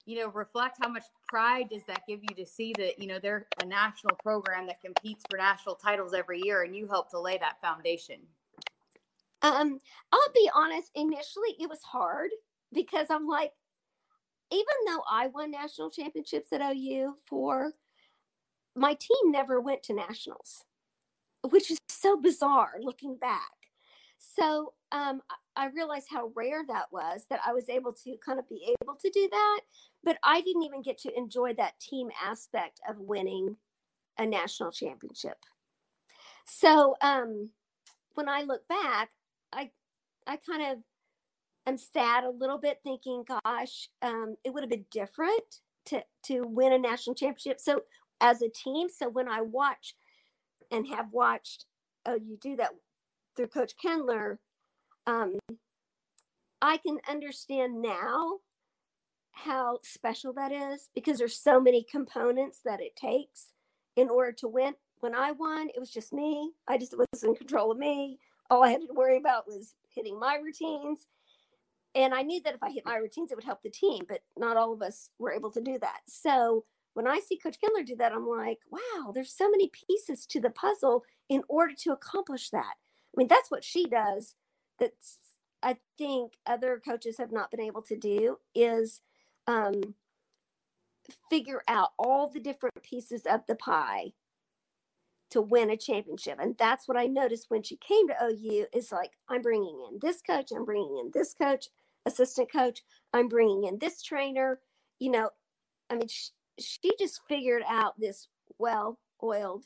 you 0.05 0.19
know, 0.19 0.29
reflect 0.29 0.77
how 0.81 0.87
much 0.87 1.03
pride 1.27 1.69
does 1.69 1.83
that 1.85 2.03
give 2.07 2.21
you 2.23 2.35
to 2.35 2.45
see 2.45 2.73
that, 2.77 2.97
you 2.97 3.07
know, 3.07 3.19
they're 3.19 3.45
a 3.61 3.65
national 3.65 4.15
program 4.23 4.67
that 4.67 4.81
competes 4.81 5.23
for 5.29 5.37
national 5.37 5.75
titles 5.75 6.13
every 6.13 6.41
year 6.43 6.63
and 6.63 6.75
you 6.75 6.87
helped 6.87 7.11
to 7.11 7.19
lay 7.19 7.37
that 7.37 7.59
foundation? 7.61 8.19
Um, 9.41 9.79
I'll 10.11 10.33
be 10.33 10.49
honest, 10.55 10.91
initially 10.95 11.55
it 11.59 11.69
was 11.69 11.83
hard 11.83 12.31
because 12.73 13.07
I'm 13.09 13.27
like, 13.27 13.51
even 14.51 14.65
though 14.87 15.03
I 15.09 15.27
won 15.27 15.51
national 15.51 15.89
championships 15.89 16.53
at 16.53 16.61
OU 16.61 17.15
for 17.25 17.73
my 18.75 18.93
team 18.93 19.31
never 19.31 19.59
went 19.59 19.83
to 19.83 19.93
nationals, 19.93 20.63
which 21.47 21.71
is 21.71 21.77
so 21.89 22.17
bizarre 22.17 22.73
looking 22.79 23.15
back. 23.17 23.51
So 24.17 24.73
um, 24.91 25.21
I 25.55 25.67
realized 25.67 26.07
how 26.09 26.31
rare 26.35 26.63
that 26.67 26.85
was 26.91 27.25
that 27.29 27.41
I 27.45 27.53
was 27.53 27.69
able 27.69 27.93
to 27.93 28.15
kind 28.25 28.39
of 28.39 28.47
be 28.49 28.75
able 28.81 28.95
to 28.95 29.09
do 29.09 29.27
that, 29.29 29.61
but 30.03 30.17
I 30.23 30.41
didn't 30.41 30.63
even 30.63 30.81
get 30.81 30.97
to 30.99 31.17
enjoy 31.17 31.53
that 31.55 31.79
team 31.79 32.09
aspect 32.23 32.79
of 32.87 32.97
winning 32.99 33.57
a 34.17 34.25
national 34.25 34.71
championship. 34.71 35.37
So 36.45 36.95
um, 37.01 37.49
when 38.13 38.29
I 38.29 38.43
look 38.43 38.67
back, 38.67 39.09
I 39.51 39.71
I 40.27 40.37
kind 40.37 40.71
of 40.71 40.77
am 41.67 41.77
sad 41.77 42.23
a 42.23 42.29
little 42.29 42.57
bit, 42.57 42.79
thinking, 42.83 43.25
"Gosh, 43.27 43.89
um, 44.01 44.35
it 44.43 44.53
would 44.53 44.63
have 44.63 44.69
been 44.69 44.85
different 44.91 45.61
to 45.85 46.03
to 46.27 46.41
win 46.43 46.73
a 46.73 46.77
national 46.77 47.15
championship." 47.15 47.59
So 47.59 47.81
as 48.21 48.41
a 48.41 48.49
team, 48.49 48.87
so 48.89 49.09
when 49.09 49.27
I 49.27 49.41
watch 49.41 49.95
and 50.71 50.87
have 50.87 51.11
watched, 51.11 51.65
oh, 52.05 52.15
you 52.15 52.37
do 52.39 52.55
that 52.57 52.71
through 53.35 53.47
Coach 53.47 53.73
Kindler, 53.81 54.39
um, 55.07 55.37
I 56.61 56.77
can 56.77 56.97
understand 57.09 57.81
now 57.81 58.39
how 59.31 59.79
special 59.83 60.33
that 60.33 60.51
is 60.51 60.89
because 60.95 61.17
there's 61.17 61.37
so 61.37 61.59
many 61.59 61.83
components 61.83 62.61
that 62.65 62.81
it 62.81 62.95
takes 62.95 63.47
in 63.95 64.09
order 64.09 64.31
to 64.31 64.47
win. 64.47 64.73
When 65.01 65.13
I 65.13 65.31
won, 65.31 65.69
it 65.69 65.79
was 65.79 65.91
just 65.91 66.13
me. 66.13 66.51
I 66.67 66.77
just 66.77 66.97
was 66.97 67.23
in 67.23 67.35
control 67.35 67.71
of 67.71 67.77
me. 67.77 68.19
All 68.49 68.63
I 68.63 68.69
had 68.69 68.81
to 68.81 68.93
worry 68.93 69.17
about 69.17 69.47
was 69.47 69.75
hitting 69.89 70.19
my 70.19 70.37
routines. 70.37 71.07
And 71.93 72.13
I 72.13 72.23
knew 72.23 72.41
that 72.43 72.55
if 72.55 72.63
I 72.63 72.71
hit 72.71 72.85
my 72.85 72.95
routines, 72.95 73.31
it 73.31 73.35
would 73.35 73.45
help 73.45 73.61
the 73.61 73.69
team, 73.69 74.03
but 74.07 74.21
not 74.37 74.57
all 74.57 74.73
of 74.73 74.81
us 74.81 75.09
were 75.19 75.31
able 75.31 75.51
to 75.51 75.61
do 75.61 75.77
that. 75.79 75.99
So 76.07 76.65
when 76.95 77.07
I 77.07 77.19
see 77.19 77.37
Coach 77.37 77.57
Kindler 77.59 77.83
do 77.83 77.97
that, 77.97 78.13
I'm 78.13 78.27
like, 78.27 78.59
wow, 78.71 79.11
there's 79.13 79.35
so 79.35 79.49
many 79.49 79.69
pieces 79.69 80.25
to 80.27 80.39
the 80.39 80.49
puzzle 80.49 81.03
in 81.29 81.43
order 81.49 81.73
to 81.79 81.91
accomplish 81.91 82.49
that. 82.49 82.73
I 82.73 83.13
mean, 83.17 83.27
that's 83.27 83.51
what 83.51 83.65
she 83.65 83.85
does. 83.85 84.35
That's 84.79 85.17
I 85.61 85.77
think 85.97 86.33
other 86.45 86.81
coaches 86.83 87.17
have 87.17 87.33
not 87.33 87.51
been 87.51 87.59
able 87.59 87.81
to 87.83 87.97
do 87.97 88.37
is 88.53 89.01
um, 89.45 89.95
figure 91.29 91.63
out 91.67 91.89
all 91.99 92.29
the 92.29 92.39
different 92.39 92.81
pieces 92.81 93.23
of 93.29 93.41
the 93.47 93.55
pie 93.55 94.13
to 95.31 95.41
win 95.41 95.69
a 95.69 95.77
championship. 95.77 96.37
And 96.39 96.55
that's 96.57 96.87
what 96.87 96.97
I 96.97 97.07
noticed 97.07 97.49
when 97.49 97.63
she 97.63 97.75
came 97.75 98.07
to 98.07 98.15
OU 98.23 98.67
is 98.73 98.91
like, 98.91 99.11
I'm 99.27 99.41
bringing 99.41 99.85
in 99.91 99.99
this 100.01 100.21
coach, 100.21 100.51
I'm 100.55 100.65
bringing 100.65 100.97
in 101.03 101.11
this 101.13 101.33
coach, 101.33 101.67
assistant 102.05 102.49
coach, 102.51 102.83
I'm 103.11 103.27
bringing 103.27 103.65
in 103.65 103.79
this 103.79 104.01
trainer. 104.01 104.59
You 104.99 105.11
know, 105.11 105.29
I 105.89 105.95
mean, 105.95 106.07
she, 106.07 106.29
she 106.59 106.91
just 106.97 107.21
figured 107.27 107.63
out 107.67 107.99
this 107.99 108.27
well 108.57 108.99
oiled 109.23 109.65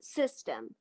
system, 0.00 0.74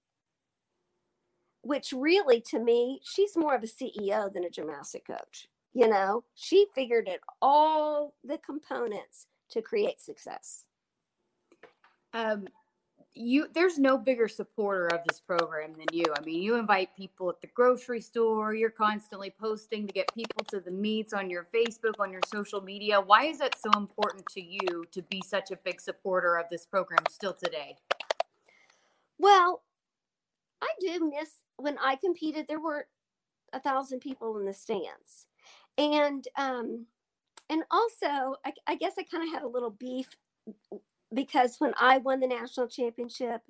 which 1.62 1.94
really 1.96 2.42
to 2.50 2.60
me, 2.60 3.00
she's 3.04 3.38
more 3.38 3.56
of 3.56 3.64
a 3.64 3.68
CEO 3.68 4.32
than 4.32 4.44
a 4.44 4.50
gymnastic 4.50 5.06
coach. 5.06 5.48
You 5.74 5.88
know, 5.88 6.24
she 6.34 6.66
figured 6.74 7.08
it 7.08 7.22
all 7.42 8.16
the 8.24 8.40
components 8.40 9.28
to 9.52 9.62
create 9.62 10.02
success. 10.02 10.66
Um, 12.14 12.48
you 13.18 13.48
there's 13.54 13.78
no 13.78 13.98
bigger 13.98 14.28
supporter 14.28 14.88
of 14.88 15.02
this 15.08 15.20
program 15.20 15.74
than 15.74 15.88
you. 15.92 16.06
I 16.16 16.22
mean, 16.24 16.42
you 16.42 16.56
invite 16.56 16.96
people 16.96 17.30
at 17.30 17.42
the 17.42 17.48
grocery 17.48 18.02
store. 18.02 18.54
You're 18.54 18.70
constantly 18.70 19.30
posting 19.30 19.88
to 19.88 19.94
get 19.94 20.14
people 20.14 20.44
to 20.50 20.60
the 20.60 20.72
meets 20.72 21.14
on 21.14 21.30
your 21.30 21.48
Facebook, 21.54 22.00
on 22.00 22.12
your 22.12 22.22
social 22.28 22.62
media. 22.62 23.02
Why 23.02 23.26
is 23.26 23.40
that 23.40 23.60
so 23.60 23.72
important 23.78 24.26
to 24.34 24.42
you 24.42 24.86
to 24.92 25.02
be 25.04 25.22
such 25.26 25.52
a 25.52 25.58
big 25.58 25.82
supporter 25.82 26.38
of 26.38 26.48
this 26.50 26.66
program 26.66 27.04
still 27.10 27.34
today? 27.34 27.76
Well, 29.20 29.64
I 30.62 30.70
do 30.80 31.10
miss 31.10 31.30
when 31.58 31.78
I 31.80 31.96
competed, 31.96 32.48
there 32.48 32.60
were 32.60 32.88
a 33.54 33.60
thousand 33.60 34.00
people 34.00 34.38
in 34.38 34.46
the 34.46 34.54
stands. 34.54 35.28
And 35.78 36.28
um 36.38 36.86
and 37.50 37.64
also 37.72 38.36
I, 38.46 38.54
I 38.68 38.76
guess 38.76 38.94
I 38.98 39.04
kind 39.04 39.24
of 39.24 39.34
had 39.34 39.44
a 39.44 39.48
little 39.48 39.72
beef 39.72 40.10
because 41.14 41.56
when 41.60 41.74
I 41.80 41.98
won 42.00 42.20
the 42.20 42.28
national 42.28 42.68
championship, 42.68 43.42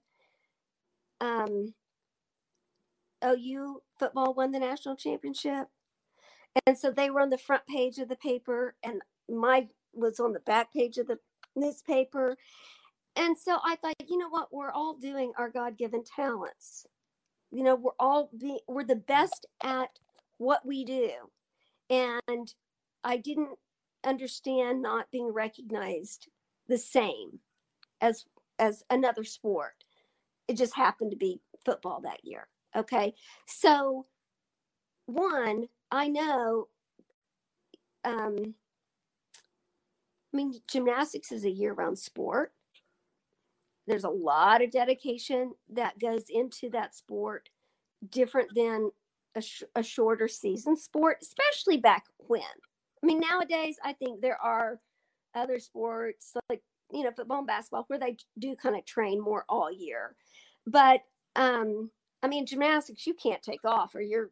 um 1.21 1.73
OU 3.25 3.81
football 3.97 4.33
won 4.33 4.51
the 4.51 4.59
national 4.59 4.95
championship. 4.95 5.67
And 6.65 6.77
so 6.77 6.91
they 6.91 7.09
were 7.09 7.21
on 7.21 7.29
the 7.29 7.37
front 7.37 7.65
page 7.67 7.99
of 7.99 8.09
the 8.09 8.15
paper, 8.15 8.75
and 8.83 9.01
my 9.29 9.67
was 9.93 10.19
on 10.19 10.33
the 10.33 10.39
back 10.41 10.71
page 10.73 10.97
of 10.97 11.07
the 11.07 11.19
newspaper. 11.55 12.37
And 13.15 13.37
so 13.37 13.57
I 13.63 13.75
thought, 13.75 13.95
you 14.07 14.17
know 14.17 14.29
what? 14.29 14.53
We're 14.53 14.71
all 14.71 14.95
doing 14.95 15.33
our 15.37 15.49
God 15.49 15.77
given 15.77 16.03
talents. 16.03 16.85
You 17.51 17.63
know, 17.63 17.75
we're 17.75 17.91
all 17.99 18.29
we're 18.67 18.83
the 18.83 18.95
best 18.95 19.45
at 19.63 19.89
what 20.37 20.65
we 20.65 20.85
do. 20.85 21.11
And 21.89 22.53
I 23.03 23.17
didn't 23.17 23.57
understand 24.05 24.81
not 24.81 25.11
being 25.11 25.33
recognized 25.33 26.27
the 26.67 26.77
same 26.77 27.39
as 28.01 28.25
as 28.59 28.83
another 28.89 29.23
sport. 29.23 29.83
It 30.47 30.57
just 30.57 30.75
happened 30.75 31.11
to 31.11 31.17
be 31.17 31.41
football 31.65 32.01
that 32.01 32.23
year. 32.23 32.47
Okay. 32.75 33.13
So 33.47 34.05
one, 35.05 35.67
I 35.91 36.07
know 36.07 36.67
um 38.03 38.55
I 40.33 40.37
mean 40.37 40.53
gymnastics 40.69 41.31
is 41.31 41.45
a 41.45 41.49
year-round 41.49 41.97
sport. 41.97 42.53
There's 43.87 44.03
a 44.03 44.09
lot 44.09 44.61
of 44.61 44.71
dedication 44.71 45.53
that 45.69 45.97
goes 45.97 46.25
into 46.29 46.69
that 46.71 46.93
sport 46.93 47.49
different 48.09 48.53
than 48.53 48.91
a, 49.35 49.41
sh- 49.41 49.63
a 49.75 49.83
shorter 49.83 50.27
season 50.27 50.75
sport, 50.75 51.19
especially 51.21 51.77
back 51.77 52.05
when. 52.17 52.41
I 52.41 53.05
mean, 53.05 53.19
nowadays, 53.19 53.77
I 53.83 53.93
think 53.93 54.21
there 54.21 54.41
are 54.41 54.79
other 55.35 55.59
sports 55.59 56.33
like, 56.49 56.61
you 56.91 57.03
know, 57.03 57.11
football 57.11 57.39
and 57.39 57.47
basketball 57.47 57.85
where 57.87 57.99
they 57.99 58.17
do 58.39 58.55
kind 58.55 58.75
of 58.75 58.85
train 58.85 59.19
more 59.21 59.45
all 59.49 59.71
year. 59.71 60.15
But, 60.65 61.01
um, 61.35 61.91
I 62.23 62.27
mean, 62.27 62.45
gymnastics, 62.45 63.05
you 63.05 63.13
can't 63.13 63.41
take 63.41 63.63
off 63.65 63.95
or 63.95 64.01
you're 64.01 64.31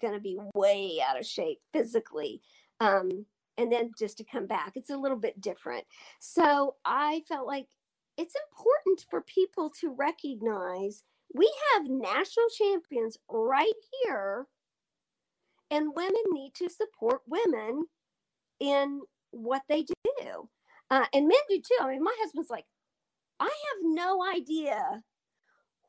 going 0.00 0.14
to 0.14 0.20
be 0.20 0.38
way 0.54 0.98
out 1.06 1.18
of 1.18 1.26
shape 1.26 1.60
physically. 1.72 2.42
Um, 2.80 3.26
and 3.58 3.70
then 3.70 3.92
just 3.98 4.18
to 4.18 4.24
come 4.24 4.46
back, 4.46 4.72
it's 4.74 4.90
a 4.90 4.96
little 4.96 5.16
bit 5.16 5.40
different. 5.40 5.84
So 6.18 6.76
I 6.84 7.22
felt 7.28 7.46
like 7.46 7.66
it's 8.16 8.34
important 8.50 9.06
for 9.08 9.20
people 9.22 9.70
to 9.80 9.94
recognize 9.96 11.04
we 11.34 11.50
have 11.72 11.88
national 11.88 12.46
champions 12.56 13.16
right 13.30 13.72
here 14.04 14.46
and 15.70 15.94
women 15.94 16.22
need 16.32 16.52
to 16.54 16.68
support 16.68 17.22
women 17.26 17.86
in 18.60 19.00
what 19.30 19.62
they 19.68 19.82
do 19.82 20.48
uh, 20.92 21.06
and 21.14 21.28
men 21.28 21.38
do 21.50 21.58
too. 21.58 21.78
I 21.82 21.90
mean 21.90 22.04
my 22.04 22.16
husband's 22.20 22.50
like 22.50 22.66
i 23.40 23.46
have 23.46 23.82
no 23.84 24.24
idea 24.24 25.02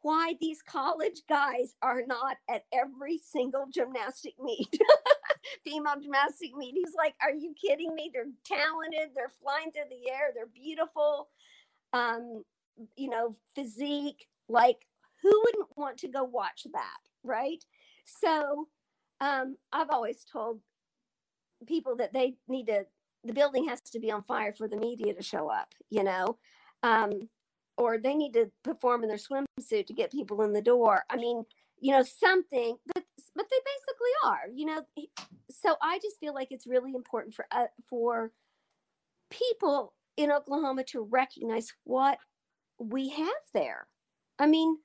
why 0.04 0.36
these 0.42 0.62
college 0.64 1.22
guys 1.30 1.76
are 1.84 2.04
not 2.08 2.38
at 2.50 2.64
every 2.74 3.20
single 3.20 3.68
gymnastic 3.74 4.34
meet 4.42 4.68
female 5.66 5.96
gymnastic 6.02 6.56
meet. 6.58 6.76
He's 6.76 6.96
like 6.98 7.16
are 7.22 7.34
you 7.34 7.56
kidding 7.62 7.96
me? 7.96 8.12
They're 8.14 8.26
talented. 8.46 9.12
They're 9.16 9.34
flying 9.42 9.72
through 9.72 9.90
the 9.92 10.12
air. 10.12 10.32
They're 10.36 10.48
beautiful. 10.48 11.30
Um 11.94 12.44
you 12.98 13.10
know 13.10 13.38
physique 13.56 14.28
like 14.50 14.80
who 15.24 15.44
wouldn't 15.46 15.78
want 15.78 15.98
to 16.00 16.10
go 16.10 16.24
watch 16.24 16.66
that 16.74 16.98
right? 17.24 17.64
So 18.06 18.68
um, 19.22 19.58
I've 19.72 19.90
always 19.90 20.26
told 20.32 20.60
people 21.68 21.98
that 21.98 22.14
they 22.14 22.36
need 22.48 22.68
to, 22.68 22.86
the 23.24 23.34
building 23.34 23.68
has 23.68 23.82
to 23.82 24.00
be 24.00 24.12
on 24.12 24.24
fire 24.24 24.54
for 24.54 24.68
the 24.68 24.78
media 24.78 25.14
to 25.14 25.24
show 25.24 25.50
up, 25.50 25.70
you 25.90 26.04
know, 26.04 26.38
um, 26.84 27.30
or 27.78 27.98
they 27.98 28.16
need 28.16 28.34
to 28.34 28.52
perform 28.64 29.04
in 29.04 29.10
their 29.10 29.18
swimsuit 29.18 29.88
to 29.88 29.94
get 29.94 30.12
people 30.12 30.42
in 30.42 30.54
the 30.54 30.62
door. 30.62 31.04
I 31.10 31.16
mean, 31.16 31.44
you 31.80 31.92
know, 31.92 32.04
something, 32.04 32.78
but 32.94 33.04
but 33.36 33.46
they 33.50 33.58
basically 33.66 34.12
are, 34.26 34.54
you 34.54 34.66
know. 34.66 34.84
So 35.50 35.76
I 35.82 36.00
just 36.00 36.20
feel 36.20 36.34
like 36.34 36.50
it's 36.52 36.68
really 36.68 36.94
important 36.96 37.34
for 37.34 37.46
uh, 37.52 37.68
for 37.90 38.32
people 39.30 39.94
in 40.18 40.32
Oklahoma 40.32 40.84
to 40.86 41.02
recognize 41.02 41.74
what 41.84 42.20
we 42.78 43.10
have 43.10 43.28
there. 43.54 43.88
I 44.38 44.48
mean, 44.48 44.78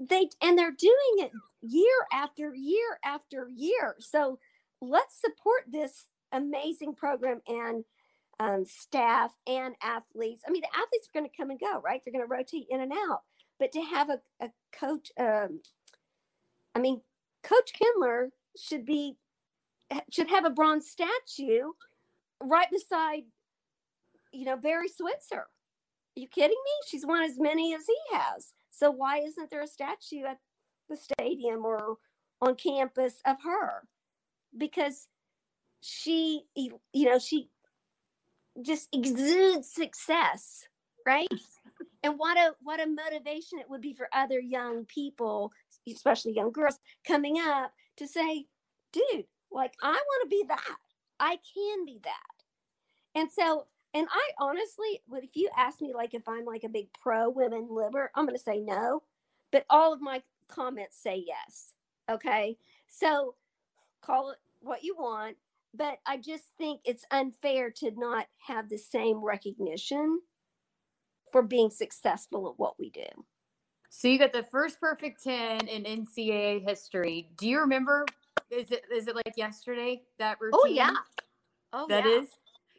they 0.00 0.28
and 0.42 0.58
they're 0.58 0.70
doing 0.70 1.16
it 1.18 1.32
year 1.60 2.06
after 2.12 2.54
year 2.54 2.98
after 3.04 3.48
year. 3.54 3.96
So 4.00 4.38
let's 4.80 5.20
support 5.20 5.64
this 5.70 6.06
amazing 6.34 6.94
program 6.94 7.40
and 7.48 7.84
um, 8.40 8.64
staff 8.66 9.30
and 9.46 9.74
athletes. 9.82 10.42
I 10.46 10.50
mean, 10.50 10.62
the 10.62 10.78
athletes 10.78 11.08
are 11.08 11.18
going 11.18 11.30
to 11.30 11.36
come 11.36 11.50
and 11.50 11.60
go, 11.60 11.80
right? 11.80 12.00
They're 12.04 12.12
going 12.12 12.26
to 12.26 12.32
rotate 12.32 12.66
in 12.68 12.80
and 12.80 12.92
out. 12.92 13.22
But 13.58 13.72
to 13.72 13.82
have 13.82 14.10
a, 14.10 14.20
a 14.40 14.50
coach, 14.78 15.10
um, 15.18 15.60
I 16.74 16.80
mean, 16.80 17.00
Coach 17.42 17.72
Kindler 17.72 18.30
should 18.58 18.84
be 18.84 19.16
should 20.10 20.28
have 20.28 20.44
a 20.44 20.50
bronze 20.50 20.88
statue 20.88 21.70
right 22.40 22.68
beside, 22.70 23.22
you 24.32 24.44
know, 24.44 24.56
Barry 24.56 24.88
Switzer. 24.88 25.46
Are 26.16 26.20
you 26.20 26.26
kidding 26.26 26.50
me? 26.50 26.72
She's 26.88 27.06
won 27.06 27.22
as 27.22 27.38
many 27.38 27.74
as 27.74 27.82
he 27.86 28.16
has. 28.16 28.54
So 28.70 28.90
why 28.90 29.18
isn't 29.18 29.50
there 29.50 29.62
a 29.62 29.68
statue 29.68 30.24
at 30.24 30.38
the 30.88 30.96
stadium 30.96 31.64
or 31.64 31.96
on 32.40 32.56
campus 32.56 33.20
of 33.24 33.36
her? 33.44 33.86
Because 34.56 35.06
she, 35.84 36.44
you 36.54 36.80
know, 36.94 37.18
she 37.18 37.50
just 38.62 38.88
exudes 38.92 39.70
success, 39.70 40.66
right? 41.06 41.28
and 42.02 42.14
what 42.16 42.38
a 42.38 42.54
what 42.62 42.80
a 42.80 42.86
motivation 42.86 43.58
it 43.58 43.68
would 43.68 43.82
be 43.82 43.92
for 43.92 44.08
other 44.14 44.40
young 44.40 44.86
people, 44.86 45.52
especially 45.86 46.32
young 46.32 46.52
girls 46.52 46.78
coming 47.06 47.38
up 47.38 47.72
to 47.98 48.08
say, 48.08 48.46
dude, 48.92 49.26
like 49.52 49.74
I 49.82 49.92
want 49.92 50.22
to 50.22 50.28
be 50.28 50.44
that. 50.48 50.76
I 51.20 51.38
can 51.54 51.84
be 51.84 52.00
that. 52.04 53.20
And 53.20 53.30
so 53.30 53.66
and 53.92 54.08
I 54.10 54.30
honestly, 54.38 55.02
if 55.12 55.36
you 55.36 55.50
ask 55.56 55.82
me, 55.82 55.92
like, 55.94 56.14
if 56.14 56.26
I'm 56.26 56.46
like 56.46 56.64
a 56.64 56.68
big 56.68 56.88
pro 57.00 57.28
women 57.28 57.68
liber, 57.70 58.10
I'm 58.14 58.24
going 58.24 58.36
to 58.36 58.42
say 58.42 58.58
no. 58.58 59.02
But 59.52 59.66
all 59.70 59.92
of 59.92 60.00
my 60.00 60.22
comments 60.48 60.96
say 61.00 61.22
yes. 61.24 61.72
Okay. 62.10 62.56
So 62.88 63.34
call 64.02 64.30
it 64.30 64.38
what 64.60 64.82
you 64.82 64.96
want. 64.98 65.36
But 65.76 65.98
I 66.06 66.18
just 66.18 66.44
think 66.56 66.80
it's 66.84 67.04
unfair 67.10 67.70
to 67.78 67.90
not 67.96 68.26
have 68.46 68.68
the 68.68 68.78
same 68.78 69.24
recognition 69.24 70.20
for 71.32 71.42
being 71.42 71.70
successful 71.70 72.48
at 72.48 72.58
what 72.58 72.78
we 72.78 72.90
do. 72.90 73.06
So 73.90 74.08
you 74.08 74.18
got 74.18 74.32
the 74.32 74.44
first 74.44 74.80
perfect 74.80 75.22
10 75.22 75.68
in 75.68 75.84
NCAA 75.84 76.68
history. 76.68 77.28
Do 77.36 77.48
you 77.48 77.60
remember? 77.60 78.06
Is 78.50 78.70
it 78.70 78.82
is 78.92 79.08
it 79.08 79.16
like 79.16 79.36
yesterday 79.36 80.02
that 80.18 80.38
routine? 80.40 80.60
Oh 80.62 80.66
yeah. 80.66 80.94
Oh, 81.72 81.86
that 81.88 82.04
yeah. 82.04 82.20
is. 82.20 82.28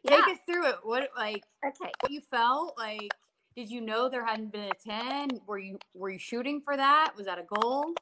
Take 0.06 0.24
us 0.24 0.38
through 0.46 0.68
it. 0.68 0.76
What 0.82 1.08
like 1.16 1.42
okay? 1.66 1.90
What 2.00 2.12
you 2.12 2.20
felt 2.30 2.76
like? 2.78 3.10
Did 3.56 3.70
you 3.70 3.80
know 3.80 4.08
there 4.08 4.24
hadn't 4.24 4.52
been 4.52 4.70
a 4.70 4.88
ten? 4.88 5.30
Were 5.46 5.58
you 5.58 5.78
were 5.94 6.10
you 6.10 6.18
shooting 6.18 6.60
for 6.62 6.76
that? 6.76 7.12
Was 7.16 7.26
that 7.26 7.38
a 7.38 7.44
goal? 7.60 7.92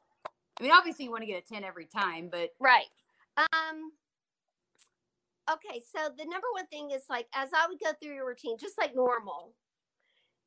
I 0.59 0.63
mean, 0.63 0.71
obviously 0.71 1.05
you 1.05 1.11
want 1.11 1.23
to 1.23 1.27
get 1.27 1.43
a 1.43 1.53
ten 1.53 1.63
every 1.63 1.85
time, 1.85 2.29
but 2.31 2.49
right. 2.59 2.85
Um. 3.37 3.91
Okay, 5.51 5.81
so 5.95 6.09
the 6.17 6.25
number 6.25 6.47
one 6.53 6.67
thing 6.67 6.91
is 6.91 7.03
like 7.09 7.27
as 7.33 7.49
I 7.53 7.67
would 7.67 7.79
go 7.79 7.91
through 8.01 8.15
your 8.15 8.27
routine, 8.27 8.57
just 8.57 8.77
like 8.79 8.95
normal, 8.95 9.53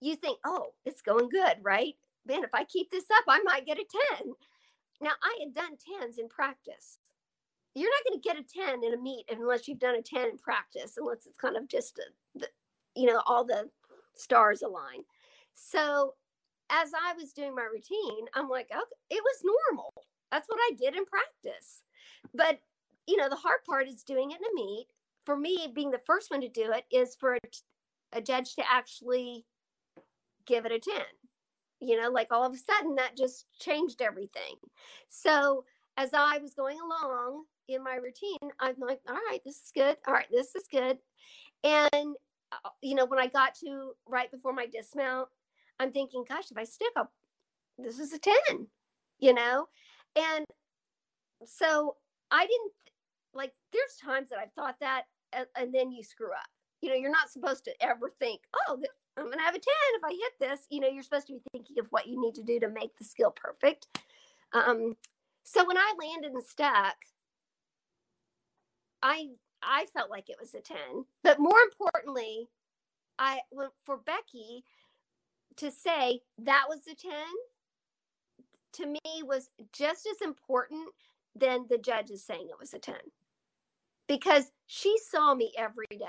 you 0.00 0.16
think, 0.16 0.38
oh, 0.44 0.72
it's 0.84 1.02
going 1.02 1.28
good, 1.28 1.56
right? 1.62 1.94
Man, 2.26 2.44
if 2.44 2.50
I 2.52 2.64
keep 2.64 2.90
this 2.90 3.06
up, 3.12 3.24
I 3.28 3.40
might 3.44 3.66
get 3.66 3.78
a 3.78 3.84
10. 4.16 4.32
Now, 5.00 5.12
I 5.22 5.38
had 5.40 5.54
done 5.54 5.72
10s 5.72 6.18
in 6.18 6.28
practice 6.28 6.98
you're 7.78 7.90
not 7.90 8.04
going 8.08 8.20
to 8.20 8.28
get 8.28 8.38
a 8.38 8.70
10 8.72 8.84
in 8.84 8.94
a 8.94 9.00
meet 9.02 9.24
unless 9.30 9.68
you've 9.68 9.78
done 9.78 9.94
a 9.94 10.02
10 10.02 10.30
in 10.30 10.38
practice, 10.38 10.94
unless 10.96 11.26
it's 11.26 11.38
kind 11.38 11.56
of 11.56 11.68
just, 11.68 11.98
a, 11.98 12.38
the, 12.40 12.48
you 12.96 13.06
know, 13.06 13.22
all 13.26 13.44
the 13.44 13.68
stars 14.16 14.62
align. 14.62 15.02
So 15.54 16.14
as 16.70 16.90
I 16.94 17.14
was 17.14 17.32
doing 17.32 17.54
my 17.54 17.62
routine, 17.62 18.26
I'm 18.34 18.48
like, 18.48 18.68
okay, 18.70 18.80
it 19.10 19.22
was 19.22 19.54
normal. 19.70 19.92
That's 20.32 20.48
what 20.48 20.58
I 20.60 20.74
did 20.76 20.96
in 20.96 21.04
practice. 21.04 21.82
But, 22.34 22.58
you 23.08 23.16
know, 23.16 23.28
the 23.28 23.36
hard 23.36 23.60
part 23.66 23.88
is 23.88 24.04
doing 24.04 24.30
it 24.30 24.36
in 24.36 24.44
a 24.44 24.54
meet. 24.54 24.86
For 25.24 25.36
me, 25.36 25.72
being 25.74 25.90
the 25.90 26.00
first 26.06 26.30
one 26.30 26.42
to 26.42 26.48
do 26.48 26.72
it 26.72 26.84
is 26.92 27.16
for 27.18 27.34
a, 27.34 27.38
a 28.12 28.20
judge 28.20 28.54
to 28.56 28.70
actually 28.70 29.46
give 30.46 30.66
it 30.66 30.72
a 30.72 30.78
10. 30.78 30.94
You 31.80 32.00
know, 32.00 32.10
like 32.10 32.28
all 32.30 32.44
of 32.44 32.52
a 32.52 32.58
sudden 32.58 32.96
that 32.96 33.16
just 33.16 33.46
changed 33.58 34.02
everything. 34.02 34.56
So 35.08 35.64
as 35.96 36.10
I 36.12 36.38
was 36.38 36.54
going 36.54 36.78
along, 36.80 37.44
in 37.68 37.84
my 37.84 37.96
routine, 37.96 38.50
I'm 38.60 38.76
like, 38.78 39.00
all 39.08 39.14
right, 39.14 39.40
this 39.44 39.56
is 39.56 39.72
good. 39.74 39.96
All 40.06 40.14
right, 40.14 40.26
this 40.30 40.54
is 40.54 40.64
good. 40.70 40.98
And, 41.64 42.16
uh, 42.52 42.70
you 42.82 42.94
know, 42.94 43.04
when 43.04 43.18
I 43.18 43.26
got 43.26 43.54
to 43.56 43.92
right 44.06 44.30
before 44.30 44.52
my 44.52 44.66
dismount, 44.66 45.28
I'm 45.78 45.92
thinking, 45.92 46.24
gosh, 46.28 46.50
if 46.50 46.56
I 46.56 46.64
stick 46.64 46.92
up, 46.96 47.12
this 47.78 47.98
is 47.98 48.12
a 48.12 48.18
10, 48.18 48.34
you 49.18 49.34
know? 49.34 49.66
And 50.16 50.44
so 51.44 51.96
I 52.30 52.46
didn't 52.46 52.72
like, 53.38 53.52
there's 53.72 53.96
times 54.02 54.28
that 54.28 54.38
I've 54.38 54.52
thought 54.52 54.76
that, 54.80 55.04
and, 55.32 55.46
and 55.56 55.74
then 55.74 55.90
you 55.90 56.02
screw 56.02 56.32
up. 56.32 56.48
You 56.82 56.90
know, 56.90 56.96
you're 56.96 57.10
not 57.10 57.30
supposed 57.30 57.64
to 57.64 57.72
ever 57.80 58.12
think, 58.18 58.40
oh, 58.54 58.78
I'm 59.16 59.24
going 59.24 59.38
to 59.38 59.44
have 59.44 59.54
a 59.54 59.58
10 59.58 59.62
if 59.96 60.04
I 60.04 60.10
hit 60.10 60.32
this. 60.50 60.66
You 60.70 60.80
know, 60.80 60.88
you're 60.88 61.02
supposed 61.02 61.26
to 61.28 61.32
be 61.32 61.42
thinking 61.52 61.78
of 61.80 61.86
what 61.90 62.06
you 62.06 62.20
need 62.20 62.34
to 62.34 62.42
do 62.42 62.60
to 62.60 62.68
make 62.68 62.96
the 62.98 63.04
skill 63.04 63.30
perfect. 63.34 63.86
Um, 64.52 64.94
so 65.44 65.66
when 65.66 65.76
I 65.76 65.94
landed 65.98 66.32
and 66.32 66.44
stuck, 66.44 66.96
I 69.02 69.28
I 69.62 69.86
felt 69.92 70.10
like 70.10 70.28
it 70.28 70.36
was 70.40 70.54
a 70.54 70.60
10. 70.60 70.76
But 71.24 71.40
more 71.40 71.58
importantly, 71.70 72.48
I 73.18 73.40
for 73.84 73.96
Becky 73.98 74.64
to 75.56 75.70
say 75.70 76.20
that 76.38 76.66
was 76.68 76.86
a 76.86 76.94
10 76.94 77.12
to 78.74 78.86
me 78.86 79.22
was 79.24 79.50
just 79.72 80.06
as 80.06 80.20
important 80.22 80.88
than 81.34 81.66
the 81.68 81.78
judges 81.78 82.24
saying 82.24 82.46
it 82.48 82.58
was 82.60 82.74
a 82.74 82.78
10 82.78 82.94
because 84.08 84.50
she 84.66 84.96
saw 85.10 85.34
me 85.34 85.52
every 85.56 85.86
day. 85.90 86.06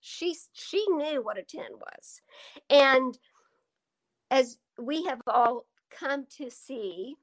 She 0.00 0.34
she 0.52 0.86
knew 0.88 1.22
what 1.22 1.38
a 1.38 1.42
10 1.42 1.62
was. 1.72 2.22
And 2.70 3.18
as 4.30 4.58
we 4.78 5.04
have 5.04 5.20
all 5.26 5.66
come 5.90 6.24
to 6.38 6.50
see 6.50 7.16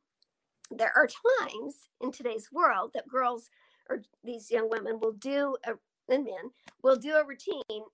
there 0.69 0.91
are 0.95 1.07
times 1.39 1.89
in 2.01 2.11
today's 2.11 2.51
world 2.51 2.91
that 2.93 3.07
girls 3.07 3.49
or 3.89 4.03
these 4.25 4.51
young 4.51 4.69
women 4.69 4.99
will 4.99 5.13
do 5.13 5.55
a, 5.65 5.71
and 6.09 6.25
men 6.25 6.51
will 6.83 6.97
do 6.97 7.15
a 7.15 7.25
routine 7.25 7.85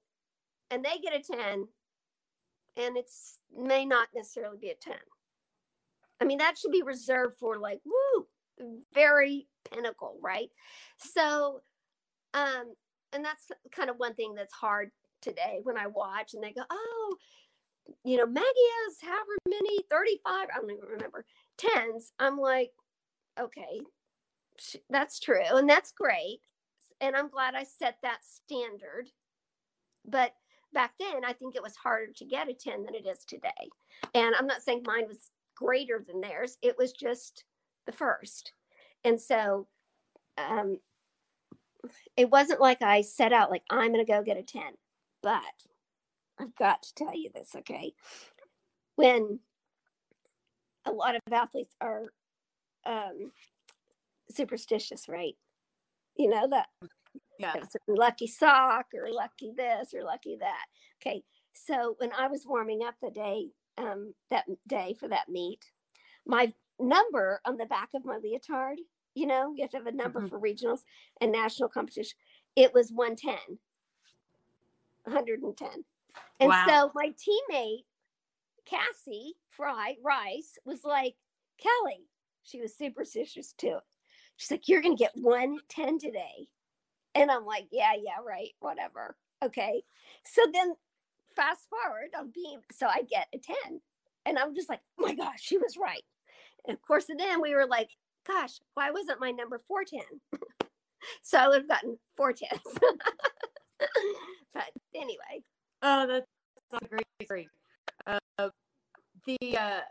and 0.72 0.84
they 0.84 0.98
get 0.98 1.16
a 1.16 1.20
10 1.22 1.68
and 2.76 2.98
it's 2.98 3.38
may 3.56 3.86
not 3.86 4.08
necessarily 4.16 4.58
be 4.60 4.70
a 4.70 4.76
10 4.76 4.96
i 6.20 6.26
mean 6.26 6.40
that 6.40 6.58
should 6.58 6.72
be 6.72 6.82
reserved 6.82 7.36
for 7.38 7.60
like 7.60 7.80
woo 7.86 8.26
very 8.94 9.48
pinnacle 9.72 10.18
right? 10.22 10.50
So 10.98 11.62
um 12.34 12.74
and 13.14 13.24
that's 13.24 13.52
kind 13.72 13.90
of 13.90 13.98
one 13.98 14.14
thing 14.16 14.34
that's 14.36 14.54
hard 14.54 14.90
today 15.22 15.60
when 15.64 15.78
i 15.78 15.88
watch 15.88 16.34
and 16.34 16.44
they 16.44 16.52
go 16.52 16.64
oh 16.70 17.16
you 18.04 18.18
know 18.18 18.26
maggie 18.26 18.48
has 18.86 18.98
however 19.02 19.38
many 19.48 19.80
35 19.90 20.20
i 20.34 20.46
don't 20.56 20.72
even 20.72 20.86
remember 20.86 21.26
tens. 21.58 22.12
I'm 22.20 22.38
like 22.38 22.72
okay 23.40 23.82
that's 24.90 25.20
true 25.20 25.42
and 25.52 25.70
that's 25.70 25.92
great. 25.92 26.40
And 27.02 27.16
i'm 27.16 27.30
glad 27.30 27.56
i 27.56 27.64
set 27.64 27.98
that 28.04 28.20
standard. 28.24 29.10
But 30.06 30.34
back 30.74 30.94
then 31.00 31.26
i 31.26 31.34
think 31.34 31.56
it 31.56 31.64
was 31.64 31.76
harder 31.76 32.12
to 32.16 32.26
get 32.26 32.50
a 32.50 32.54
10 32.54 32.84
than 32.84 32.96
it 32.96 33.08
is 33.08 33.26
today. 33.26 33.50
And 34.14 34.36
i'm 34.36 34.48
not 34.48 34.62
saying 34.62 34.84
mine 34.86 35.08
was 35.08 35.32
greater 35.56 36.04
than 36.06 36.22
theirs 36.22 36.58
it 36.62 36.78
was 36.78 36.94
just 36.94 37.44
the 37.86 37.92
first. 37.92 38.54
And 39.04 39.20
so 39.20 39.68
um 40.38 40.78
it 42.16 42.30
wasn't 42.30 42.62
like 42.62 42.82
i 42.82 43.02
set 43.02 43.34
out 43.34 43.52
like 43.52 43.64
i'm 43.70 43.94
going 43.94 44.06
to 44.06 44.12
go 44.12 44.24
get 44.24 44.38
a 44.38 44.44
10 44.44 44.64
but 45.22 45.42
i've 46.40 46.56
got 46.56 46.82
to 46.84 46.94
tell 46.96 47.16
you 47.16 47.30
this 47.34 47.52
okay 47.56 47.94
when 48.96 49.40
a 50.86 50.92
lot 50.92 51.16
of 51.16 51.22
athletes 51.32 51.76
are 51.82 52.04
um 52.86 53.32
superstitious 54.30 55.08
right 55.08 55.36
you 56.18 56.30
know 56.30 56.48
that 56.50 56.68
yeah. 57.40 57.54
lucky 57.88 58.28
sock 58.28 58.88
or 58.94 59.12
lucky 59.12 59.54
this 59.56 59.94
or 59.94 60.04
lucky 60.04 60.38
that. 60.40 60.66
Okay. 61.02 61.24
So 61.54 61.96
when 61.98 62.12
I 62.18 62.28
was 62.28 62.46
warming 62.48 62.82
up 62.86 62.96
the 63.02 63.12
day, 63.12 63.48
um, 63.78 64.14
that 64.30 64.46
day 64.68 64.96
for 65.00 65.08
that 65.10 65.30
meet, 65.30 65.60
my 66.26 66.54
number 66.80 67.42
on 67.46 67.58
the 67.58 67.66
back 67.66 67.90
of 67.94 68.06
my 68.06 68.18
leotard, 68.18 68.78
you 69.14 69.28
know, 69.28 69.54
you 69.56 69.64
have 69.64 69.72
to 69.72 69.78
have 69.78 69.88
a 69.88 69.92
number 69.92 70.20
mm-hmm. 70.20 70.30
for 70.30 70.40
regionals 70.40 70.80
and 71.22 71.32
national 71.32 71.70
competition. 71.70 72.18
It 72.56 72.74
was 72.74 72.92
110, 72.92 73.36
110. 75.04 75.70
And 76.40 76.50
wow. 76.50 76.66
so 76.68 76.92
my 76.96 77.12
teammate, 77.12 77.86
Cassie 78.66 79.34
Fry 79.50 79.96
Rice, 80.04 80.58
was 80.66 80.84
like, 80.84 81.16
Kelly, 81.62 82.08
she 82.44 82.60
was 82.60 82.78
superstitious 82.78 83.54
too. 83.58 83.78
She's 84.38 84.52
like, 84.52 84.68
You're 84.68 84.82
going 84.82 84.98
to 84.98 85.04
get 85.04 85.12
110 85.16 86.00
today. 86.00 86.48
And 87.16 87.30
I'm 87.30 87.46
like, 87.46 87.68
yeah, 87.72 87.94
yeah, 87.96 88.24
right, 88.26 88.50
whatever. 88.60 89.16
Okay. 89.44 89.84
So 90.26 90.42
then 90.52 90.74
fast 91.36 91.68
forward, 91.70 92.10
I'm 92.18 92.32
being, 92.34 92.60
so 92.72 92.88
I 92.88 93.02
get 93.10 93.28
a 93.34 93.38
10. 93.38 93.82
And 94.26 94.40
I'm 94.40 94.56
just 94.56 94.70
like, 94.70 94.80
oh 95.00 95.04
my 95.04 95.16
gosh, 95.16 95.42
she 95.42 95.58
was 95.58 95.78
right. 95.78 96.04
And 96.68 96.76
of 96.76 96.82
course, 96.82 97.10
and 97.10 97.20
then 97.20 97.42
we 97.42 97.54
were 97.54 97.68
like, 97.68 97.90
gosh, 98.28 98.60
why 98.74 98.92
wasn't 98.92 99.20
my 99.20 99.32
number 99.32 99.62
410? 99.68 100.40
so 101.22 101.38
I 101.38 101.48
would 101.48 101.62
have 101.62 101.70
gotten 101.70 101.98
four 102.16 102.34
tens. 102.34 102.62
but 104.54 104.70
anyway. 104.96 105.44
Oh, 105.82 106.08
that's, 106.08 106.28
a 106.82 106.88
great 106.88 107.06
story. 107.22 107.50
Uh, 108.08 108.50
the 109.28 109.58
uh, 109.58 109.82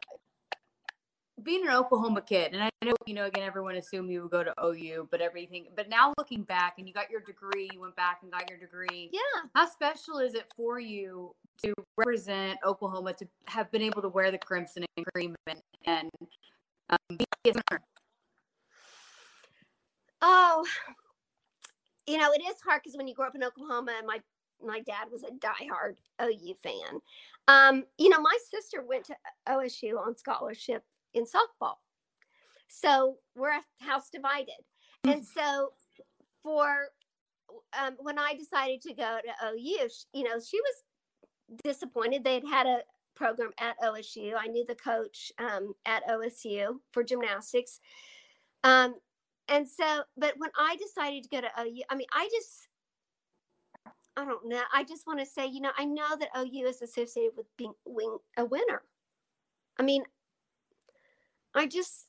being 1.42 1.66
an 1.66 1.74
Oklahoma 1.74 2.22
kid, 2.22 2.52
and 2.52 2.62
I 2.62 2.70
know, 2.84 2.94
you 3.06 3.14
know, 3.14 3.26
again, 3.26 3.44
everyone 3.44 3.76
assumed 3.76 4.10
you 4.10 4.22
would 4.22 4.30
go 4.30 4.42
to 4.42 4.52
OU, 4.62 5.08
but 5.10 5.20
everything, 5.20 5.66
but 5.76 5.88
now 5.88 6.12
looking 6.18 6.42
back 6.42 6.74
and 6.78 6.86
you 6.86 6.94
got 6.94 7.10
your 7.10 7.20
degree, 7.20 7.68
you 7.72 7.80
went 7.80 7.96
back 7.96 8.18
and 8.22 8.32
got 8.32 8.48
your 8.50 8.58
degree. 8.58 9.10
Yeah. 9.12 9.20
How 9.54 9.68
special 9.68 10.18
is 10.18 10.34
it 10.34 10.46
for 10.56 10.80
you 10.80 11.34
to 11.64 11.72
represent 11.96 12.58
Oklahoma, 12.64 13.14
to 13.14 13.26
have 13.46 13.70
been 13.70 13.82
able 13.82 14.02
to 14.02 14.08
wear 14.08 14.30
the 14.30 14.38
crimson 14.38 14.84
and 14.96 15.06
cream 15.14 15.34
and, 15.46 15.60
and 15.84 16.10
um, 16.90 17.16
be 17.16 17.24
a 17.46 17.52
winner? 17.52 17.82
Oh, 20.22 20.64
you 22.06 22.18
know, 22.18 22.32
it 22.32 22.42
is 22.42 22.56
hard 22.64 22.82
because 22.82 22.96
when 22.96 23.08
you 23.08 23.14
grow 23.14 23.26
up 23.26 23.35
in 23.35 23.44
Oklahoma, 23.44 23.92
and 23.98 24.06
my 24.06 24.20
my 24.64 24.80
dad 24.80 25.08
was 25.11 25.24
a 25.24 25.32
diehard 25.32 25.96
OU 26.22 26.54
fan. 26.62 27.00
Um, 27.48 27.85
you 27.98 28.08
know, 28.08 28.20
my 28.20 28.37
sister 28.50 28.85
went 28.87 29.04
to 29.06 29.16
OSU 29.48 29.98
on 29.98 30.16
scholarship 30.16 30.85
in 31.14 31.24
softball. 31.24 31.74
So 32.68 33.16
we're 33.35 33.50
a 33.50 33.62
house 33.80 34.08
divided. 34.11 34.54
And 35.04 35.22
mm. 35.22 35.26
so 35.35 35.72
for 36.42 36.88
um, 37.78 37.96
when 37.98 38.18
I 38.18 38.35
decided 38.35 38.80
to 38.82 38.94
go 38.94 39.18
to 39.24 39.48
OU, 39.48 39.88
you 40.12 40.24
know, 40.24 40.40
she 40.40 40.61
was 40.61 41.61
disappointed. 41.64 42.24
They 42.24 42.35
had 42.35 42.46
had 42.46 42.66
a 42.66 42.78
program 43.14 43.50
at 43.58 43.78
OSU. 43.80 44.32
I 44.38 44.46
knew 44.46 44.64
the 44.66 44.74
coach 44.74 45.32
um, 45.38 45.74
at 45.85 46.06
OSU 46.08 46.76
for 46.92 47.02
gymnastics. 47.02 47.80
Um, 48.64 48.94
and 49.52 49.68
so, 49.68 50.02
but 50.16 50.34
when 50.38 50.50
I 50.58 50.76
decided 50.76 51.22
to 51.24 51.28
go 51.28 51.40
to 51.42 51.50
OU, 51.60 51.82
I 51.90 51.94
mean, 51.94 52.06
I 52.10 52.28
just, 52.32 52.68
I 54.16 54.24
don't 54.24 54.48
know. 54.48 54.62
I 54.74 54.82
just 54.82 55.06
want 55.06 55.20
to 55.20 55.26
say, 55.26 55.46
you 55.46 55.60
know, 55.60 55.72
I 55.76 55.84
know 55.84 56.16
that 56.18 56.30
OU 56.36 56.66
is 56.66 56.80
associated 56.80 57.32
with 57.36 57.46
being 57.58 57.74
wing, 57.84 58.16
a 58.38 58.46
winner. 58.46 58.82
I 59.78 59.82
mean, 59.82 60.04
I 61.54 61.66
just, 61.66 62.06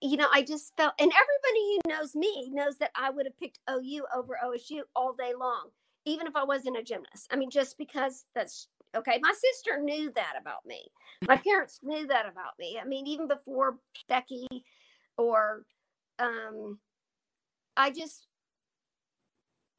you 0.00 0.16
know, 0.16 0.28
I 0.32 0.42
just 0.42 0.76
felt, 0.76 0.94
and 1.00 1.10
everybody 1.10 1.78
who 1.84 1.90
knows 1.90 2.14
me 2.14 2.50
knows 2.52 2.78
that 2.78 2.92
I 2.94 3.10
would 3.10 3.26
have 3.26 3.38
picked 3.38 3.58
OU 3.68 4.04
over 4.14 4.38
OSU 4.44 4.82
all 4.94 5.12
day 5.12 5.32
long, 5.38 5.70
even 6.04 6.28
if 6.28 6.36
I 6.36 6.44
wasn't 6.44 6.78
a 6.78 6.84
gymnast. 6.84 7.26
I 7.32 7.36
mean, 7.36 7.50
just 7.50 7.78
because 7.78 8.26
that's 8.34 8.68
okay. 8.94 9.18
My 9.20 9.32
sister 9.32 9.80
knew 9.82 10.12
that 10.12 10.34
about 10.40 10.64
me. 10.64 10.86
My 11.26 11.36
parents 11.36 11.80
knew 11.82 12.06
that 12.06 12.26
about 12.26 12.52
me. 12.60 12.78
I 12.80 12.86
mean, 12.86 13.08
even 13.08 13.26
before 13.26 13.78
Becky 14.08 14.46
or, 15.18 15.64
um, 16.18 16.78
I 17.76 17.90
just, 17.90 18.26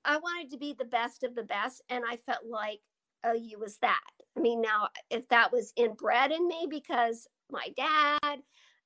I 0.06 0.17
wanted 0.17 0.52
to 0.52 0.58
be 0.58 0.76
the 0.78 0.86
best 0.86 1.23
of 1.23 1.36
the 1.36 1.43
best, 1.43 1.82
and 1.89 2.04
I 2.08 2.17
felt 2.26 2.45
like 2.50 2.80
OU 3.26 3.60
was 3.60 3.78
that. 3.80 4.00
I 4.38 4.39
mean, 4.39 4.62
now 4.62 4.89
if 5.10 5.28
that 5.30 5.52
was 5.52 5.73
inbred 5.76 6.32
in 6.32 6.47
me 6.47 6.67
because 6.69 7.28
my 7.50 7.69
dad 7.76 8.39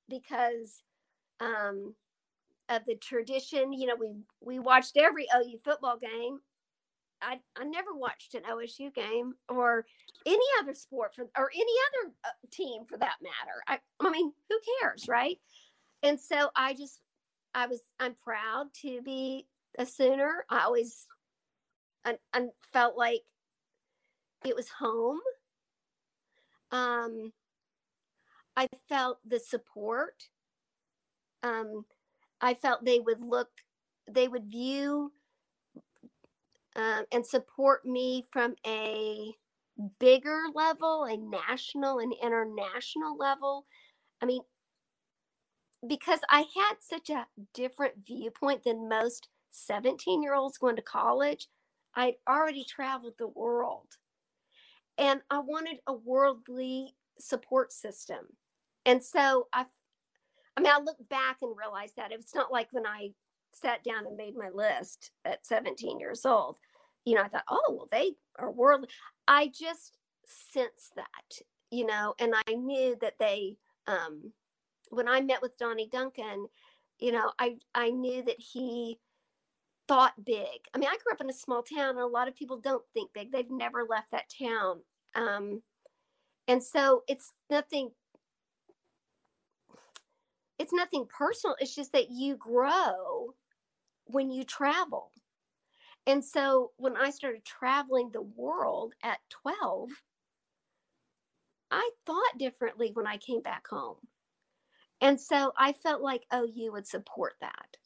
because 0.07 0.81
um, 1.39 1.95
of 2.71 2.85
the 2.85 2.95
tradition. 2.95 3.73
You 3.73 3.87
know, 3.87 3.95
we 3.99 4.13
we 4.41 4.59
watched 4.59 4.97
every 4.97 5.27
OU 5.35 5.59
football 5.63 5.97
game. 5.97 6.39
I 7.21 7.39
I 7.55 7.65
never 7.65 7.93
watched 7.93 8.33
an 8.33 8.43
OSU 8.49 8.93
game 8.93 9.33
or 9.49 9.85
any 10.25 10.45
other 10.59 10.73
sport 10.73 11.13
for 11.13 11.23
or 11.37 11.51
any 11.53 11.73
other 11.87 12.13
uh, 12.23 12.47
team 12.51 12.83
for 12.87 12.97
that 12.97 13.17
matter. 13.21 13.61
I 13.67 13.79
I 13.99 14.09
mean, 14.09 14.31
who 14.49 14.59
cares, 14.79 15.05
right? 15.07 15.37
And 16.03 16.19
so 16.19 16.49
I 16.55 16.73
just 16.73 16.99
I 17.53 17.67
was 17.67 17.81
I'm 17.99 18.15
proud 18.23 18.67
to 18.81 19.01
be 19.01 19.47
a 19.77 19.85
Sooner. 19.85 20.45
I 20.49 20.63
always 20.63 21.07
I, 22.05 22.17
I 22.33 22.47
felt 22.73 22.97
like 22.97 23.21
it 24.45 24.55
was 24.55 24.69
home. 24.69 25.19
Um, 26.71 27.31
I 28.55 28.67
felt 28.89 29.19
the 29.27 29.39
support. 29.39 30.29
Um, 31.43 31.85
I 32.39 32.53
felt 32.53 32.85
they 32.85 32.99
would 32.99 33.21
look, 33.21 33.49
they 34.09 34.27
would 34.27 34.45
view 34.45 35.11
um, 36.75 37.05
and 37.11 37.25
support 37.25 37.85
me 37.85 38.25
from 38.31 38.55
a 38.65 39.33
bigger 39.99 40.43
level, 40.53 41.03
a 41.03 41.17
national 41.17 41.99
and 41.99 42.13
international 42.21 43.17
level. 43.17 43.65
I 44.21 44.25
mean, 44.25 44.41
because 45.87 46.19
I 46.29 46.39
had 46.39 46.75
such 46.79 47.09
a 47.09 47.27
different 47.53 47.93
viewpoint 48.05 48.63
than 48.63 48.89
most 48.89 49.29
17 49.51 50.21
year 50.21 50.33
olds 50.35 50.57
going 50.57 50.75
to 50.75 50.81
college, 50.81 51.47
I'd 51.95 52.15
already 52.27 52.63
traveled 52.63 53.15
the 53.17 53.27
world. 53.27 53.87
And 54.97 55.21
I 55.29 55.39
wanted 55.39 55.77
a 55.87 55.93
worldly 55.93 56.95
support 57.19 57.71
system. 57.71 58.25
And 58.85 59.03
so 59.03 59.47
I, 59.53 59.65
I 60.55 60.61
mean, 60.61 60.71
I 60.71 60.79
look 60.79 60.97
back 61.09 61.37
and 61.41 61.55
realize 61.57 61.93
that 61.97 62.11
it's 62.11 62.35
not 62.35 62.51
like 62.51 62.67
when 62.71 62.85
I 62.85 63.11
sat 63.53 63.83
down 63.83 64.05
and 64.05 64.17
made 64.17 64.35
my 64.35 64.49
list 64.49 65.11
at 65.25 65.45
17 65.45 65.99
years 65.99 66.25
old, 66.25 66.57
you 67.05 67.15
know, 67.15 67.23
I 67.23 67.27
thought, 67.27 67.43
oh, 67.49 67.65
well, 67.69 67.87
they 67.91 68.13
are 68.37 68.51
worldly. 68.51 68.89
I 69.27 69.47
just 69.47 69.97
sensed 70.25 70.95
that, 70.95 71.43
you 71.71 71.85
know, 71.85 72.13
and 72.19 72.33
I 72.47 72.53
knew 72.53 72.95
that 73.01 73.15
they, 73.19 73.57
um, 73.87 74.31
when 74.91 75.07
I 75.07 75.21
met 75.21 75.41
with 75.41 75.57
Donnie 75.57 75.89
Duncan, 75.91 76.47
you 76.99 77.11
know, 77.11 77.31
I 77.39 77.55
I 77.73 77.89
knew 77.89 78.23
that 78.23 78.39
he 78.39 78.99
thought 79.87 80.13
big. 80.23 80.47
I 80.73 80.77
mean, 80.77 80.89
I 80.89 80.97
grew 81.03 81.13
up 81.13 81.21
in 81.21 81.29
a 81.29 81.33
small 81.33 81.63
town, 81.63 81.91
and 81.91 81.99
a 81.99 82.07
lot 82.07 82.27
of 82.27 82.35
people 82.35 82.59
don't 82.59 82.83
think 82.93 83.11
big. 83.13 83.31
They've 83.31 83.49
never 83.49 83.85
left 83.89 84.11
that 84.11 84.31
town, 84.39 84.81
um, 85.15 85.61
and 86.47 86.61
so 86.61 87.03
it's 87.07 87.33
nothing. 87.49 87.91
It's 90.59 90.73
nothing 90.73 91.07
personal. 91.09 91.55
It's 91.59 91.73
just 91.73 91.93
that 91.93 92.11
you 92.11 92.35
grow 92.35 93.33
when 94.05 94.29
you 94.29 94.43
travel. 94.43 95.11
And 96.05 96.23
so 96.23 96.71
when 96.77 96.95
I 96.97 97.09
started 97.09 97.43
traveling 97.45 98.11
the 98.11 98.21
world 98.21 98.93
at 99.03 99.19
12, 99.29 99.89
I 101.71 101.89
thought 102.05 102.37
differently 102.37 102.91
when 102.93 103.07
I 103.07 103.17
came 103.17 103.41
back 103.41 103.67
home. 103.67 103.97
And 105.01 105.19
so 105.19 105.51
I 105.57 105.73
felt 105.73 106.01
like 106.01 106.25
OU 106.33 106.71
would 106.73 106.87
support 106.87 107.33
that. 107.41 107.77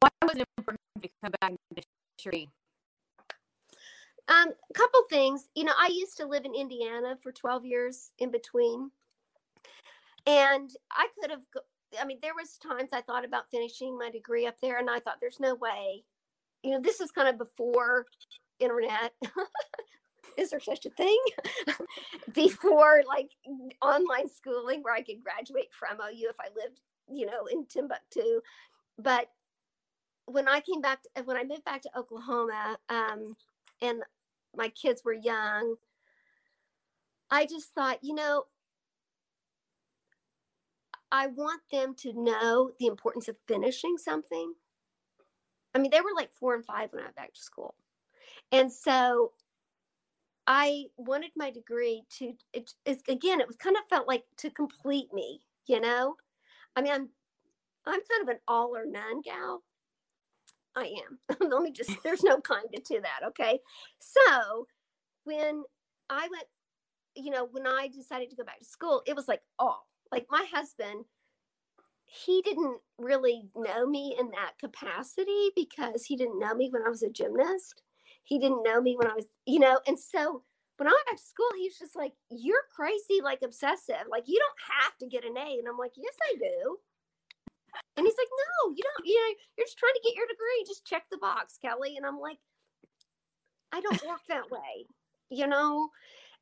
Why 0.00 0.08
was 0.22 0.36
it 0.36 0.48
important 0.56 0.80
to 1.02 1.08
come 1.22 1.32
back 1.40 1.52
to 1.76 1.82
history? 2.16 2.48
Um, 4.28 4.48
a 4.48 4.74
couple 4.74 5.02
things. 5.10 5.48
You 5.54 5.64
know, 5.64 5.74
I 5.78 5.88
used 5.92 6.16
to 6.18 6.26
live 6.26 6.44
in 6.44 6.54
Indiana 6.54 7.18
for 7.22 7.32
12 7.32 7.66
years 7.66 8.12
in 8.18 8.30
between. 8.30 8.90
And 10.26 10.70
I 10.90 11.08
could 11.20 11.30
have 11.30 11.40
I 12.00 12.04
mean, 12.04 12.18
there 12.22 12.34
was 12.34 12.58
times 12.58 12.90
I 12.92 13.00
thought 13.00 13.24
about 13.24 13.50
finishing 13.50 13.98
my 13.98 14.10
degree 14.10 14.46
up 14.46 14.56
there, 14.60 14.78
and 14.78 14.88
I 14.88 15.00
thought, 15.00 15.18
"There's 15.20 15.40
no 15.40 15.54
way." 15.54 16.04
You 16.62 16.72
know, 16.72 16.80
this 16.80 17.00
is 17.00 17.10
kind 17.10 17.28
of 17.28 17.38
before 17.38 18.06
internet. 18.58 19.12
is 20.40 20.50
there 20.50 20.60
such 20.60 20.86
a 20.86 20.90
thing? 20.90 21.18
before 22.34 23.02
like 23.06 23.30
online 23.82 24.28
schooling, 24.28 24.82
where 24.82 24.94
I 24.94 25.02
could 25.02 25.22
graduate 25.22 25.68
from 25.72 25.98
OU 26.00 26.30
if 26.30 26.36
I 26.40 26.48
lived, 26.56 26.80
you 27.12 27.26
know, 27.26 27.46
in 27.46 27.66
Timbuktu. 27.66 28.40
But 28.98 29.28
when 30.26 30.48
I 30.48 30.60
came 30.60 30.80
back, 30.80 31.02
to, 31.02 31.22
when 31.22 31.36
I 31.36 31.44
moved 31.44 31.64
back 31.64 31.82
to 31.82 31.98
Oklahoma, 31.98 32.78
um, 32.88 33.36
and 33.82 34.02
my 34.56 34.68
kids 34.68 35.02
were 35.04 35.12
young, 35.12 35.76
I 37.30 37.46
just 37.46 37.74
thought, 37.74 37.98
you 38.02 38.14
know, 38.14 38.44
I 41.12 41.26
want 41.28 41.62
them 41.72 41.94
to 42.00 42.12
know 42.12 42.70
the 42.78 42.86
importance 42.86 43.28
of 43.28 43.36
finishing 43.48 43.96
something. 43.98 44.54
I 45.74 45.78
mean, 45.78 45.90
they 45.90 46.00
were 46.00 46.14
like 46.14 46.32
four 46.32 46.54
and 46.54 46.64
five 46.64 46.92
when 46.92 47.02
I 47.02 47.06
went 47.06 47.16
back 47.16 47.34
to 47.34 47.40
school. 47.40 47.74
And 48.52 48.72
so 48.72 49.32
I 50.52 50.86
wanted 50.96 51.30
my 51.36 51.52
degree 51.52 52.02
to, 52.18 52.32
it, 52.52 52.72
it, 52.84 52.98
again, 53.08 53.40
it 53.40 53.46
was 53.46 53.54
kind 53.54 53.76
of 53.76 53.82
felt 53.88 54.08
like 54.08 54.24
to 54.38 54.50
complete 54.50 55.06
me, 55.14 55.42
you 55.68 55.80
know? 55.80 56.16
I 56.74 56.82
mean, 56.82 56.92
I'm, 56.92 57.08
I'm 57.86 58.00
kind 58.00 58.22
of 58.22 58.28
an 58.30 58.40
all 58.48 58.76
or 58.76 58.84
none 58.84 59.20
gal. 59.22 59.62
I 60.74 60.92
am. 61.06 61.38
Let 61.48 61.62
me 61.62 61.70
just, 61.70 61.92
there's 62.02 62.24
no 62.24 62.40
kind 62.40 62.64
to 62.72 63.00
that. 63.00 63.28
Okay. 63.28 63.60
So 64.00 64.66
when 65.22 65.62
I 66.10 66.22
went, 66.22 66.46
you 67.14 67.30
know, 67.30 67.46
when 67.52 67.68
I 67.68 67.86
decided 67.86 68.28
to 68.30 68.36
go 68.36 68.42
back 68.42 68.58
to 68.58 68.64
school, 68.64 69.02
it 69.06 69.14
was 69.14 69.28
like 69.28 69.42
all 69.56 69.86
like 70.10 70.26
my 70.32 70.44
husband 70.52 71.04
he 72.06 72.42
didn't 72.42 72.80
really 72.98 73.44
know 73.54 73.86
me 73.86 74.16
in 74.18 74.30
that 74.30 74.58
capacity 74.58 75.50
because 75.54 76.06
he 76.06 76.16
didn't 76.16 76.40
know 76.40 76.56
me 76.56 76.68
when 76.68 76.82
I 76.84 76.88
was 76.88 77.04
a 77.04 77.08
gymnast. 77.08 77.82
He 78.24 78.38
didn't 78.38 78.62
know 78.62 78.80
me 78.80 78.96
when 78.96 79.08
I 79.10 79.14
was, 79.14 79.26
you 79.46 79.58
know, 79.58 79.80
and 79.86 79.98
so 79.98 80.42
when 80.76 80.88
I 80.88 80.92
went 80.92 81.06
back 81.06 81.16
to 81.16 81.22
school, 81.22 81.50
he 81.58 81.68
was 81.68 81.78
just 81.78 81.94
like, 81.94 82.12
You're 82.30 82.64
crazy, 82.74 83.20
like 83.22 83.40
obsessive. 83.44 84.08
Like, 84.10 84.24
you 84.26 84.38
don't 84.38 84.80
have 84.80 84.96
to 84.98 85.06
get 85.06 85.24
an 85.24 85.36
A. 85.36 85.58
And 85.58 85.68
I'm 85.68 85.76
like, 85.76 85.92
Yes, 85.96 86.14
I 86.24 86.36
do. 86.38 86.78
And 87.96 88.06
he's 88.06 88.16
like, 88.16 88.32
No, 88.32 88.74
you 88.74 88.82
don't, 88.82 89.06
you 89.06 89.14
know, 89.20 89.34
you're 89.58 89.66
just 89.66 89.78
trying 89.78 89.92
to 89.92 90.00
get 90.02 90.16
your 90.16 90.26
degree. 90.26 90.64
Just 90.66 90.86
check 90.86 91.04
the 91.10 91.18
box, 91.18 91.58
Kelly. 91.60 91.96
And 91.96 92.06
I'm 92.06 92.18
like, 92.18 92.38
I 93.72 93.80
don't 93.80 94.02
work 94.06 94.20
that 94.28 94.50
way. 94.50 94.86
You 95.28 95.46
know, 95.46 95.90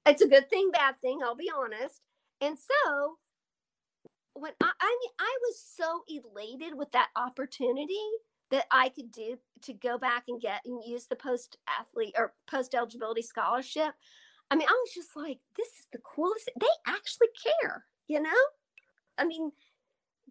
it's 0.06 0.22
a 0.22 0.28
good 0.28 0.48
thing, 0.48 0.70
bad 0.70 0.94
thing, 1.02 1.18
I'll 1.22 1.34
be 1.34 1.50
honest. 1.54 2.00
And 2.40 2.56
so 2.56 3.18
when 4.34 4.52
I, 4.62 4.70
I 4.80 4.98
mean, 5.02 5.10
I 5.18 5.36
was 5.42 5.62
so 5.76 6.04
elated 6.08 6.78
with 6.78 6.92
that 6.92 7.08
opportunity 7.16 8.06
that 8.50 8.66
I 8.70 8.88
could 8.88 9.12
do 9.12 9.36
to 9.62 9.72
go 9.72 9.98
back 9.98 10.24
and 10.28 10.40
get 10.40 10.60
and 10.64 10.82
use 10.84 11.06
the 11.06 11.16
post 11.16 11.58
athlete 11.68 12.14
or 12.16 12.32
post 12.46 12.74
eligibility 12.74 13.22
scholarship. 13.22 13.94
I 14.50 14.56
mean, 14.56 14.68
I 14.68 14.72
was 14.72 14.92
just 14.94 15.14
like, 15.14 15.38
this 15.56 15.68
is 15.68 15.86
the 15.92 15.98
coolest. 15.98 16.50
They 16.58 16.66
actually 16.86 17.28
care, 17.62 17.84
you 18.06 18.20
know? 18.20 18.30
I 19.18 19.24
mean, 19.24 19.52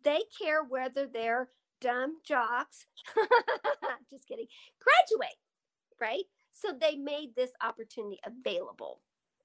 they 0.03 0.21
care 0.39 0.63
whether 0.63 1.05
they're 1.05 1.49
dumb 1.81 2.17
jocks, 2.25 2.87
just 4.09 4.27
kidding, 4.27 4.47
graduate, 4.81 5.37
right? 6.01 6.23
So 6.53 6.69
they 6.79 6.95
made 6.95 7.35
this 7.35 7.51
opportunity 7.61 8.19
available. 8.25 9.01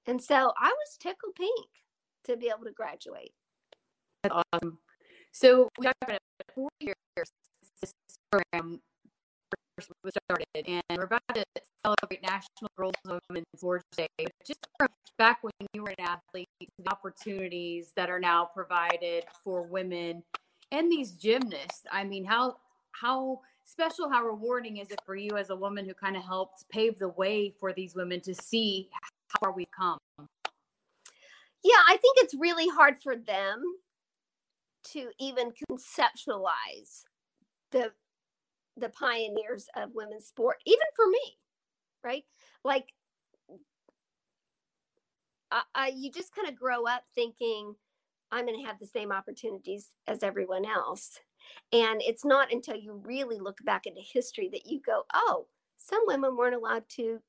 And 0.07 0.21
so 0.21 0.53
I 0.57 0.69
was 0.69 0.97
tickled 0.99 1.35
pink 1.35 1.69
to 2.25 2.35
be 2.35 2.47
able 2.47 2.65
to 2.65 2.71
graduate. 2.71 3.33
That's 4.23 4.35
awesome. 4.53 4.79
So 5.31 5.69
we 5.77 5.85
got 5.85 5.95
about 6.01 6.19
four 6.53 6.69
years 6.79 6.95
program 8.33 8.79
was 9.77 10.13
started, 10.25 10.67
and 10.67 10.97
we're 10.97 11.05
about 11.05 11.21
to 11.33 11.43
celebrate 11.85 12.21
National 12.23 12.69
Girls 12.77 12.93
and 13.05 13.19
Women's 13.29 13.45
Sports 13.55 13.85
Day. 13.95 14.07
But 14.17 14.31
just 14.45 14.59
back 15.17 15.43
when 15.43 15.51
you 15.73 15.83
were 15.83 15.93
an 15.97 16.05
athlete, 16.05 16.47
the 16.59 16.91
opportunities 16.91 17.91
that 17.95 18.09
are 18.09 18.19
now 18.19 18.49
provided 18.53 19.25
for 19.43 19.63
women 19.63 20.23
and 20.71 20.91
these 20.91 21.11
gymnasts. 21.11 21.83
I 21.91 22.03
mean, 22.03 22.23
how 22.23 22.57
how 22.91 23.41
special, 23.65 24.09
how 24.09 24.23
rewarding 24.23 24.77
is 24.77 24.91
it 24.91 24.99
for 25.05 25.15
you 25.15 25.37
as 25.37 25.49
a 25.49 25.55
woman 25.55 25.85
who 25.85 25.93
kind 25.93 26.15
of 26.15 26.23
helped 26.23 26.65
pave 26.69 26.99
the 26.99 27.09
way 27.09 27.53
for 27.59 27.73
these 27.73 27.95
women 27.95 28.21
to 28.21 28.33
see 28.33 28.89
how 28.91 29.39
far 29.39 29.51
we've 29.53 29.71
come? 29.75 29.97
Yeah, 31.63 31.81
I 31.87 31.97
think 31.97 32.17
it's 32.17 32.33
really 32.33 32.67
hard 32.67 33.01
for 33.01 33.15
them 33.15 33.63
to 34.91 35.09
even 35.19 35.51
conceptualize 35.71 37.03
the 37.71 37.91
the 38.77 38.89
pioneers 38.89 39.67
of 39.75 39.91
women's 39.93 40.25
sport 40.25 40.57
even 40.65 40.87
for 40.95 41.07
me 41.07 41.37
right? 42.03 42.23
Like 42.63 42.87
I, 45.51 45.61
I 45.73 45.87
you 45.95 46.11
just 46.11 46.35
kind 46.35 46.47
of 46.47 46.55
grow 46.55 46.85
up 46.85 47.03
thinking 47.15 47.75
i'm 48.31 48.45
going 48.45 48.59
to 48.59 48.65
have 48.67 48.79
the 48.79 48.87
same 48.87 49.11
opportunities 49.11 49.89
as 50.07 50.23
everyone 50.23 50.65
else. 50.65 51.19
And 51.71 52.01
it's 52.01 52.25
not 52.25 52.53
until 52.53 52.75
you 52.75 53.01
really 53.03 53.37
look 53.39 53.57
back 53.65 53.85
into 53.85 54.01
history 54.01 54.49
that 54.53 54.65
you 54.65 54.81
go 54.85 55.03
oh 55.13 55.47
some 55.77 56.01
women 56.05 56.37
weren't 56.37 56.55
allowed 56.55 56.83
to 56.95 57.19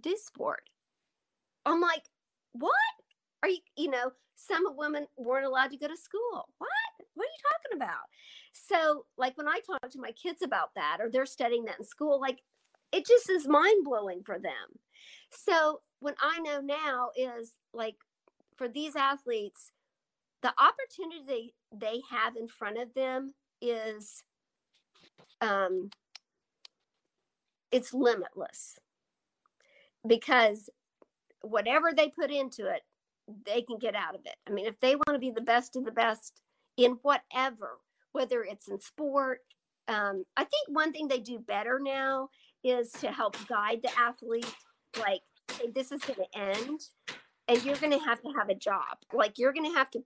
do 0.00 0.16
sport. 0.16 0.62
I'm 1.66 1.80
like 1.80 2.04
what? 2.52 2.74
Are 3.42 3.48
you 3.48 3.58
you 3.76 3.90
know 3.90 4.12
some 4.34 4.64
women 4.76 5.06
weren't 5.16 5.46
allowed 5.46 5.70
to 5.70 5.76
go 5.76 5.86
to 5.86 5.96
school. 5.96 6.48
What 6.58 6.70
what 7.14 7.24
are 7.24 7.26
you 7.26 7.50
talking 7.50 7.76
about? 7.76 8.06
So 8.52 9.06
like 9.16 9.36
when 9.36 9.48
i 9.48 9.60
talk 9.66 9.90
to 9.90 10.00
my 10.00 10.12
kids 10.12 10.42
about 10.42 10.70
that 10.74 10.98
or 11.00 11.10
they're 11.10 11.26
studying 11.26 11.64
that 11.64 11.78
in 11.78 11.84
school 11.84 12.20
like 12.20 12.40
it 12.92 13.06
just 13.06 13.30
is 13.30 13.46
mind 13.46 13.84
blowing 13.84 14.22
for 14.24 14.38
them. 14.38 14.78
So 15.30 15.80
what 16.00 16.16
i 16.20 16.38
know 16.40 16.60
now 16.60 17.10
is 17.16 17.52
like 17.72 17.96
for 18.56 18.68
these 18.68 18.96
athletes 18.96 19.72
the 20.42 20.52
opportunity 20.58 21.54
they 21.72 22.00
have 22.10 22.36
in 22.36 22.48
front 22.48 22.78
of 22.78 22.92
them 22.94 23.34
is 23.60 24.22
um 25.40 25.90
it's 27.70 27.94
limitless. 27.94 28.78
Because 30.06 30.70
whatever 31.42 31.92
they 31.94 32.08
put 32.08 32.30
into 32.30 32.66
it 32.66 32.82
they 33.46 33.62
can 33.62 33.78
get 33.78 33.94
out 33.94 34.14
of 34.14 34.22
it. 34.24 34.36
I 34.48 34.50
mean, 34.50 34.66
if 34.66 34.78
they 34.80 34.96
want 34.96 35.14
to 35.14 35.18
be 35.18 35.30
the 35.30 35.40
best 35.40 35.76
of 35.76 35.84
the 35.84 35.92
best 35.92 36.40
in 36.80 36.98
whatever, 37.02 37.78
whether 38.12 38.42
it's 38.42 38.68
in 38.68 38.80
sport, 38.80 39.40
um, 39.86 40.24
I 40.36 40.44
think 40.44 40.68
one 40.68 40.92
thing 40.92 41.08
they 41.08 41.18
do 41.18 41.38
better 41.38 41.78
now 41.82 42.30
is 42.64 42.90
to 42.92 43.10
help 43.12 43.36
guide 43.48 43.80
the 43.82 43.90
athlete. 43.98 44.54
Like, 44.98 45.20
hey, 45.52 45.70
this 45.74 45.92
is 45.92 46.00
going 46.00 46.20
to 46.20 46.38
end, 46.38 46.80
and 47.48 47.62
you're 47.64 47.76
going 47.76 47.92
to 47.92 48.04
have 48.04 48.22
to 48.22 48.32
have 48.36 48.48
a 48.48 48.54
job. 48.54 48.96
Like, 49.12 49.38
you're 49.38 49.52
going 49.52 49.70
to 49.70 49.76
have 49.76 49.90
to 49.90 50.00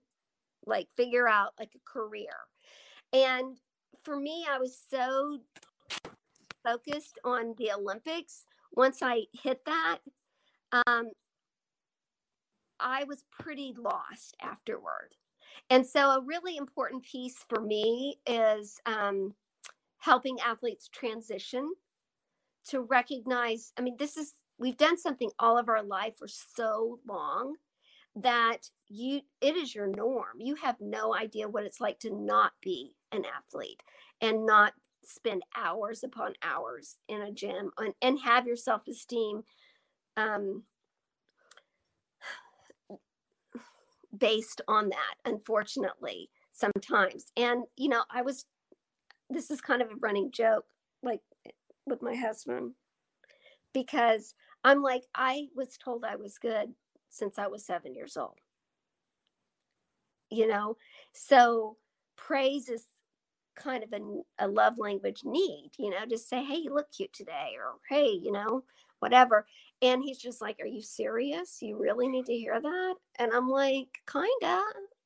like 0.65 0.87
figure 0.97 1.27
out 1.27 1.53
like 1.59 1.71
a 1.75 1.89
career. 1.91 2.33
And 3.13 3.57
for 4.03 4.19
me, 4.19 4.45
I 4.49 4.57
was 4.57 4.77
so 4.89 5.39
focused 6.63 7.19
on 7.23 7.55
the 7.57 7.71
Olympics. 7.71 8.45
Once 8.73 8.99
I 9.01 9.23
hit 9.31 9.63
that, 9.65 9.99
um, 10.71 11.11
I 12.79 13.05
was 13.05 13.23
pretty 13.31 13.73
lost 13.77 14.35
afterward. 14.41 15.13
And 15.69 15.85
so, 15.85 16.11
a 16.11 16.21
really 16.21 16.57
important 16.57 17.03
piece 17.03 17.43
for 17.49 17.61
me 17.61 18.19
is 18.27 18.79
um, 18.85 19.33
helping 19.97 20.39
athletes 20.39 20.87
transition 20.89 21.73
to 22.67 22.81
recognize 22.81 23.71
i 23.77 23.81
mean 23.81 23.95
this 23.99 24.17
is 24.17 24.33
we've 24.57 24.77
done 24.77 24.97
something 24.97 25.29
all 25.37 25.57
of 25.57 25.69
our 25.69 25.83
life 25.83 26.17
for 26.17 26.27
so 26.27 26.99
long 27.07 27.55
that 28.15 28.69
you 28.87 29.21
it 29.41 29.55
is 29.55 29.75
your 29.75 29.87
norm. 29.87 30.39
You 30.39 30.55
have 30.55 30.77
no 30.79 31.13
idea 31.13 31.49
what 31.49 31.65
it's 31.65 31.81
like 31.81 31.99
to 31.99 32.15
not 32.15 32.53
be 32.61 32.93
an 33.11 33.23
athlete 33.25 33.81
and 34.21 34.45
not 34.45 34.73
spend 35.03 35.43
hours 35.55 36.03
upon 36.03 36.33
hours 36.41 36.97
in 37.07 37.21
a 37.21 37.31
gym 37.31 37.71
and, 37.77 37.93
and 38.01 38.19
have 38.19 38.47
your 38.47 38.55
self-esteem 38.55 39.43
um, 40.17 40.63
based 44.17 44.61
on 44.67 44.89
that 44.89 45.15
unfortunately 45.25 46.29
sometimes. 46.51 47.31
And 47.37 47.63
you 47.77 47.89
know 47.89 48.03
i 48.11 48.21
was 48.21 48.45
this 49.29 49.51
is 49.51 49.61
kind 49.61 49.81
of 49.81 49.89
a 49.89 49.95
running 49.99 50.31
joke 50.31 50.65
like 51.03 51.21
with 51.85 52.01
my 52.01 52.15
husband 52.15 52.73
because 53.73 54.35
i'm 54.63 54.81
like 54.81 55.03
i 55.15 55.47
was 55.55 55.77
told 55.77 56.05
i 56.05 56.15
was 56.15 56.37
good 56.37 56.73
since 57.09 57.37
i 57.37 57.47
was 57.47 57.65
7 57.65 57.93
years 57.95 58.17
old. 58.17 58.37
You 60.29 60.47
know? 60.47 60.77
So 61.13 61.77
praise 62.17 62.69
is 62.69 62.87
kind 63.55 63.83
of 63.83 63.93
a, 63.93 64.45
a 64.45 64.47
love 64.47 64.77
language 64.77 65.21
need 65.23 65.71
you 65.77 65.89
know 65.89 66.05
just 66.09 66.29
say 66.29 66.43
hey 66.43 66.55
you 66.55 66.73
look 66.73 66.91
cute 66.91 67.13
today 67.13 67.53
or 67.57 67.75
hey 67.89 68.09
you 68.09 68.31
know 68.31 68.63
whatever 68.99 69.45
and 69.81 70.03
he's 70.03 70.17
just 70.17 70.41
like, 70.41 70.59
Are 70.61 70.67
you 70.67 70.81
serious? 70.81 71.61
You 71.61 71.77
really 71.77 72.07
need 72.07 72.25
to 72.27 72.33
hear 72.33 72.59
that? 72.59 72.95
And 73.19 73.31
I'm 73.33 73.49
like, 73.49 73.89
Kinda, 74.11 74.61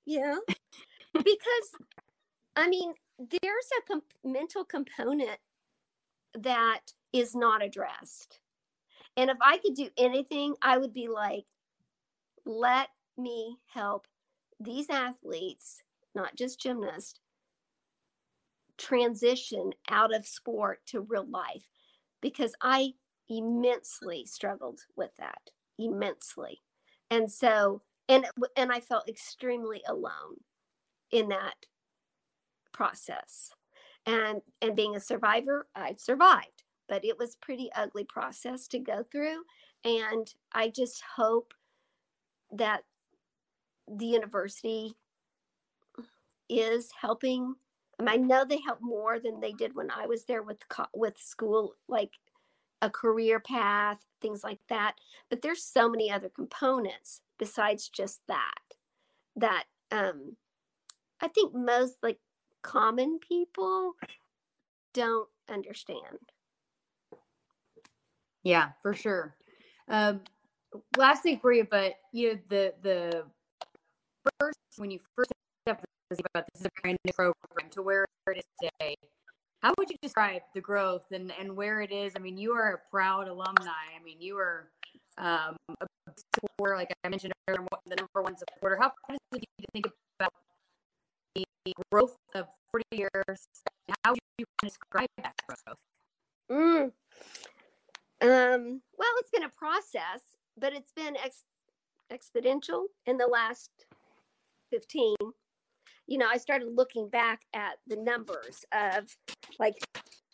yeah. 0.06 0.36
because, 1.14 1.70
I 2.56 2.70
mean, 2.70 2.94
there's 3.18 3.70
a 3.80 3.88
comp- 3.88 4.14
mental 4.24 4.64
component 4.64 5.40
that 6.36 6.82
is 7.12 7.36
not 7.36 7.64
addressed. 7.64 8.40
And 9.18 9.30
if 9.30 9.38
I 9.42 9.58
could 9.58 9.76
do 9.76 9.90
anything, 9.98 10.56
I 10.62 10.78
would 10.78 10.94
be 10.94 11.08
like, 11.08 11.46
Let 12.46 12.90
me 13.18 13.58
help 13.74 14.08
these 14.60 14.90
athletes, 14.90 15.82
not 16.14 16.36
just 16.36 16.60
gymnasts, 16.60 17.20
transition 18.80 19.72
out 19.90 20.14
of 20.14 20.26
sport 20.26 20.80
to 20.88 21.02
real 21.02 21.28
life 21.30 21.66
because 22.22 22.54
I 22.62 22.94
immensely 23.28 24.26
struggled 24.26 24.80
with 24.96 25.12
that 25.18 25.52
immensely. 25.78 26.62
And 27.12 27.32
so 27.32 27.82
and 28.08 28.26
and 28.58 28.72
i 28.72 28.80
felt 28.80 29.08
extremely 29.08 29.82
alone 29.88 30.38
in 31.12 31.30
that 31.30 31.56
process. 32.74 33.52
And 34.06 34.42
and 34.62 34.76
being 34.76 34.96
a 34.96 35.00
survivor 35.00 35.68
i 35.76 35.96
survived 35.98 36.64
but 36.88 37.06
it 37.06 37.20
was 37.20 37.36
pretty 37.36 37.70
ugly 37.76 38.04
process 38.04 38.68
to 38.68 38.80
go 38.80 39.04
through. 39.12 39.44
And 39.84 40.28
i 40.54 40.70
just 40.70 41.04
hope 41.16 41.54
that 42.52 42.82
the 43.88 44.08
university 44.08 44.96
is 46.50 46.90
helping 47.00 47.56
I 48.08 48.16
know 48.16 48.46
they 48.46 48.60
help 48.66 48.80
more 48.82 49.20
than 49.20 49.40
they 49.40 49.52
did 49.52 49.76
when 49.76 49.92
I 49.92 50.06
was 50.08 50.26
there 50.26 50.44
with 50.44 50.64
with 50.94 51.18
school 51.18 51.74
like 51.88 52.14
a 52.82 52.90
career 52.90 53.40
path, 53.40 54.00
things 54.22 54.44
like 54.44 54.62
that. 54.70 54.96
But 55.30 55.42
there's 55.42 55.64
so 55.64 55.90
many 55.90 56.12
other 56.12 56.30
components 56.30 57.22
besides 57.38 57.90
just 57.90 58.22
that 58.28 58.54
that 59.36 59.66
um, 59.92 60.38
I 61.22 61.28
think 61.28 61.54
most 61.54 61.98
like 62.02 62.20
common 62.62 63.20
people 63.20 63.94
don't 64.94 65.30
understand. 65.50 66.20
Yeah, 68.44 68.70
for 68.82 68.94
sure. 68.94 69.36
Um, 69.90 70.22
last 70.98 71.24
thing 71.24 71.40
for 71.40 71.52
you, 71.52 71.68
but 71.70 71.96
you 72.14 72.34
know 72.34 72.40
the 72.50 72.74
the 72.82 73.24
first 74.40 74.60
when 74.78 74.92
you 74.92 75.00
first 75.16 75.32
about 76.18 76.46
this 76.52 76.62
is 76.62 76.66
a 76.66 76.82
brand 76.82 76.98
new 77.06 77.14
program 77.14 77.70
to 77.72 77.82
where 77.82 78.06
it 78.28 78.38
is 78.38 78.46
today 78.62 78.96
how 79.62 79.74
would 79.78 79.90
you 79.90 79.98
describe 80.02 80.42
the 80.54 80.62
growth 80.62 81.06
and, 81.12 81.34
and 81.40 81.56
where 81.56 81.82
it 81.82 81.92
is? 81.92 82.14
I 82.16 82.20
mean, 82.20 82.38
you 82.38 82.54
are 82.54 82.74
a 82.74 82.90
proud 82.90 83.28
alumni. 83.28 83.92
I 84.00 84.04
mean, 84.04 84.22
you 84.22 84.38
are 84.38 84.70
um, 85.18 85.58
a 85.82 85.88
supporter, 86.34 86.76
like 86.76 86.94
I 87.04 87.10
mentioned 87.10 87.34
earlier, 87.48 87.68
the 87.86 87.96
number 87.96 88.22
one 88.22 88.36
supporter. 88.38 88.78
How 88.80 88.92
does 89.10 89.20
it 89.34 89.44
you 89.58 89.66
think 89.74 89.88
about 90.20 90.32
the 91.36 91.46
growth 91.92 92.16
of 92.36 92.48
40 92.72 92.86
years? 92.92 93.48
How 94.04 94.12
would 94.12 94.20
you 94.38 94.46
describe 94.64 95.10
that 95.22 95.34
growth? 95.46 95.78
Mm. 96.50 96.92
Um, 98.22 98.82
well, 98.98 99.12
it's 99.18 99.30
been 99.32 99.44
a 99.44 99.50
process, 99.50 100.22
but 100.58 100.74
it's 100.74 100.94
been 100.94 101.16
ex- 101.18 101.44
exponential 102.12 102.86
in 103.06 103.18
the 103.18 103.28
last 103.28 103.70
15 104.72 105.16
you 106.10 106.18
know, 106.18 106.28
I 106.28 106.38
started 106.38 106.70
looking 106.74 107.08
back 107.08 107.42
at 107.54 107.78
the 107.86 107.96
numbers 107.96 108.66
of 108.74 109.16
like 109.60 109.76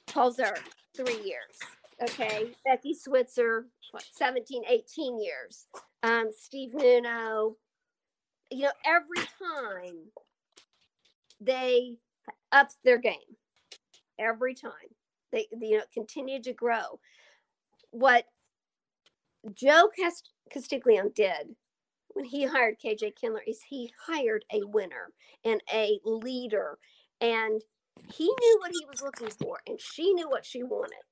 Tulsa, 0.07 0.53
three 0.95 1.21
years. 1.21 1.59
Okay. 2.01 2.51
Becky 2.63 2.93
Switzer, 2.93 3.67
what, 3.91 4.05
17, 4.13 4.63
18 4.67 5.21
years. 5.21 5.67
Um, 6.01 6.29
Steve 6.35 6.71
Nunno. 6.73 7.55
You 8.51 8.63
know, 8.63 8.71
every 8.85 9.27
time 9.37 9.97
they 11.41 11.97
upped 12.53 12.77
their 12.85 12.97
game, 12.97 13.35
every 14.17 14.53
time 14.53 14.71
they, 15.33 15.47
you 15.59 15.77
know, 15.77 15.83
continued 15.93 16.43
to 16.43 16.53
grow. 16.53 16.99
What 17.91 18.25
Joe 19.53 19.89
Cast- 19.97 20.29
Castiglione 20.51 21.09
did 21.13 21.55
when 22.15 22.25
he 22.25 22.45
hired 22.45 22.79
KJ 22.79 23.15
Kindler 23.19 23.41
is 23.45 23.61
he 23.67 23.91
hired 24.07 24.45
a 24.51 24.63
winner 24.63 25.11
and 25.43 25.61
a 25.71 25.99
leader 26.05 26.77
and 27.19 27.61
he 28.13 28.25
knew 28.25 28.57
what 28.59 28.71
he 28.71 28.85
was 28.87 29.01
looking 29.01 29.29
for 29.29 29.59
and 29.67 29.79
she 29.79 30.13
knew 30.13 30.29
what 30.29 30.45
she 30.45 30.63
wanted. 30.63 31.03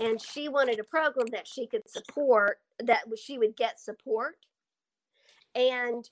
And 0.00 0.22
she 0.22 0.48
wanted 0.48 0.78
a 0.78 0.84
program 0.84 1.26
that 1.32 1.48
she 1.48 1.66
could 1.66 1.90
support 1.90 2.58
that 2.78 3.02
she 3.20 3.36
would 3.36 3.56
get 3.56 3.80
support. 3.80 4.36
And 5.54 6.08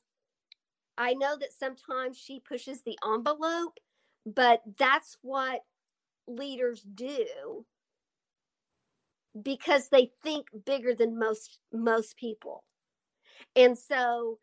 i 0.99 1.13
know 1.15 1.37
that 1.39 1.53
sometimes 1.53 2.17
she 2.17 2.41
pushes 2.41 2.83
the 2.83 2.99
envelope 3.05 3.79
but 4.25 4.63
that's 4.79 5.17
what 5.23 5.61
leaders 6.27 6.83
do 6.95 7.65
because 9.41 9.89
they 9.89 10.11
think 10.23 10.47
bigger 10.65 10.95
than 10.95 11.19
most 11.19 11.59
most 11.73 12.17
people 12.17 12.65
and 13.55 13.77
so 13.77 14.39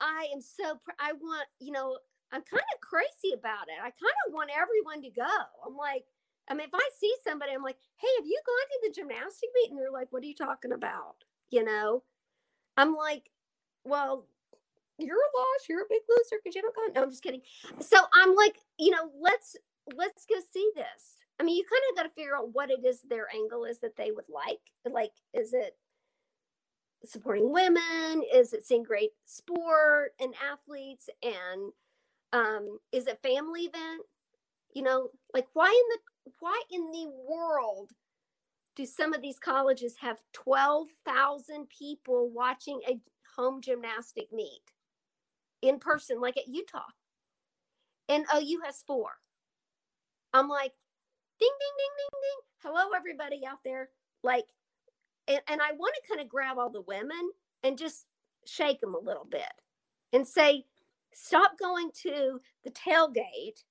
I 0.00 0.28
am 0.32 0.40
so, 0.40 0.78
I 0.98 1.12
want, 1.12 1.46
you 1.60 1.72
know, 1.72 1.98
I'm 2.32 2.42
kind 2.42 2.62
of 2.74 2.80
crazy 2.80 3.34
about 3.34 3.68
it. 3.68 3.78
I 3.80 3.90
kind 3.90 4.18
of 4.26 4.34
want 4.34 4.50
everyone 4.50 5.02
to 5.02 5.10
go. 5.10 5.36
I'm 5.66 5.76
like, 5.76 6.04
I 6.48 6.54
mean, 6.54 6.66
if 6.66 6.74
I 6.74 6.88
see 6.98 7.12
somebody, 7.24 7.52
I'm 7.52 7.62
like, 7.62 7.78
hey, 7.96 8.08
have 8.18 8.26
you 8.26 8.40
gone 8.46 8.68
to 8.70 8.88
the 8.88 8.94
gymnastic 8.94 9.48
meet? 9.54 9.70
And 9.70 9.78
they're 9.78 9.90
like, 9.90 10.08
what 10.12 10.22
are 10.22 10.26
you 10.26 10.34
talking 10.34 10.72
about? 10.72 11.16
You 11.50 11.64
know, 11.64 12.02
I'm 12.76 12.94
like, 12.94 13.30
well, 13.84 14.26
you're 14.98 15.16
a 15.16 15.36
loss. 15.36 15.68
You're 15.68 15.82
a 15.82 15.88
big 15.88 16.02
loser 16.08 16.40
because 16.42 16.54
you 16.54 16.62
don't 16.62 16.74
go. 16.74 16.92
No, 16.94 17.04
I'm 17.04 17.10
just 17.10 17.22
kidding. 17.22 17.42
So 17.80 17.98
I'm 18.14 18.34
like, 18.34 18.56
you 18.78 18.90
know, 18.90 19.10
let's 19.20 19.56
let's 19.94 20.26
go 20.26 20.36
see 20.52 20.70
this. 20.74 21.18
I 21.38 21.42
mean, 21.44 21.56
you 21.56 21.64
kind 21.64 21.82
of 21.90 21.96
got 21.96 22.02
to 22.04 22.14
figure 22.14 22.36
out 22.36 22.54
what 22.54 22.70
it 22.70 22.84
is 22.84 23.02
their 23.02 23.26
angle 23.34 23.64
is 23.64 23.78
that 23.80 23.96
they 23.96 24.10
would 24.10 24.24
like. 24.28 24.60
Like, 24.90 25.12
is 25.34 25.52
it 25.52 25.76
supporting 27.08 27.52
women? 27.52 28.22
Is 28.32 28.52
it 28.52 28.66
seeing 28.66 28.82
great 28.82 29.10
sport 29.24 30.12
and 30.20 30.34
athletes? 30.52 31.08
And 31.22 31.72
um, 32.32 32.78
is 32.92 33.06
it 33.06 33.22
family 33.22 33.62
event? 33.62 34.02
You 34.74 34.82
know, 34.82 35.10
like 35.32 35.46
why 35.54 35.68
in 35.68 35.88
the 36.28 36.32
why 36.40 36.60
in 36.70 36.90
the 36.90 37.10
world 37.28 37.92
do 38.74 38.84
some 38.84 39.14
of 39.14 39.22
these 39.22 39.38
colleges 39.38 39.96
have 40.00 40.18
twelve 40.32 40.88
thousand 41.04 41.68
people 41.68 42.30
watching 42.30 42.80
a 42.88 43.00
home 43.36 43.60
gymnastic 43.62 44.32
meet 44.32 44.60
in 45.62 45.78
person, 45.78 46.20
like 46.20 46.36
at 46.36 46.48
Utah? 46.48 46.80
And 48.08 48.24
OU 48.34 48.60
has 48.64 48.84
four. 48.86 49.10
I'm 50.32 50.48
like, 50.48 50.72
ding, 51.40 51.48
ding, 51.48 51.76
ding, 51.78 51.94
ding, 51.98 52.20
ding. 52.22 52.40
Hello, 52.62 52.90
everybody 52.94 53.46
out 53.46 53.58
there. 53.64 53.88
Like, 54.22 54.44
and, 55.28 55.40
and 55.48 55.60
I 55.62 55.72
want 55.72 55.94
to 55.94 56.08
kind 56.08 56.20
of 56.20 56.28
grab 56.28 56.58
all 56.58 56.70
the 56.70 56.82
women 56.82 57.30
and 57.62 57.78
just 57.78 58.06
shake 58.46 58.80
them 58.80 58.94
a 58.94 58.98
little 58.98 59.26
bit 59.30 59.42
and 60.12 60.26
say, 60.26 60.64
stop 61.12 61.58
going 61.58 61.90
to 62.02 62.40
the 62.64 62.70
tailgate, 62.70 63.64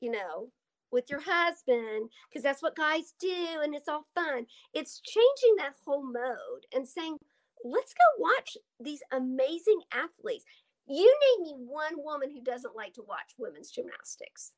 you 0.00 0.10
know, 0.10 0.50
with 0.90 1.08
your 1.08 1.20
husband, 1.24 2.10
because 2.28 2.42
that's 2.42 2.62
what 2.62 2.76
guys 2.76 3.14
do 3.18 3.60
and 3.62 3.74
it's 3.74 3.88
all 3.88 4.06
fun. 4.14 4.46
It's 4.74 5.00
changing 5.00 5.56
that 5.58 5.74
whole 5.84 6.04
mode 6.04 6.66
and 6.74 6.86
saying, 6.86 7.16
let's 7.64 7.94
go 7.94 8.04
watch 8.22 8.56
these 8.80 9.02
amazing 9.12 9.80
athletes. 9.92 10.44
You 10.86 11.04
name 11.38 11.42
me 11.42 11.54
one 11.66 11.94
woman 11.96 12.30
who 12.30 12.42
doesn't 12.42 12.76
like 12.76 12.92
to 12.94 13.02
watch 13.02 13.34
women's 13.38 13.70
gymnastics, 13.70 14.52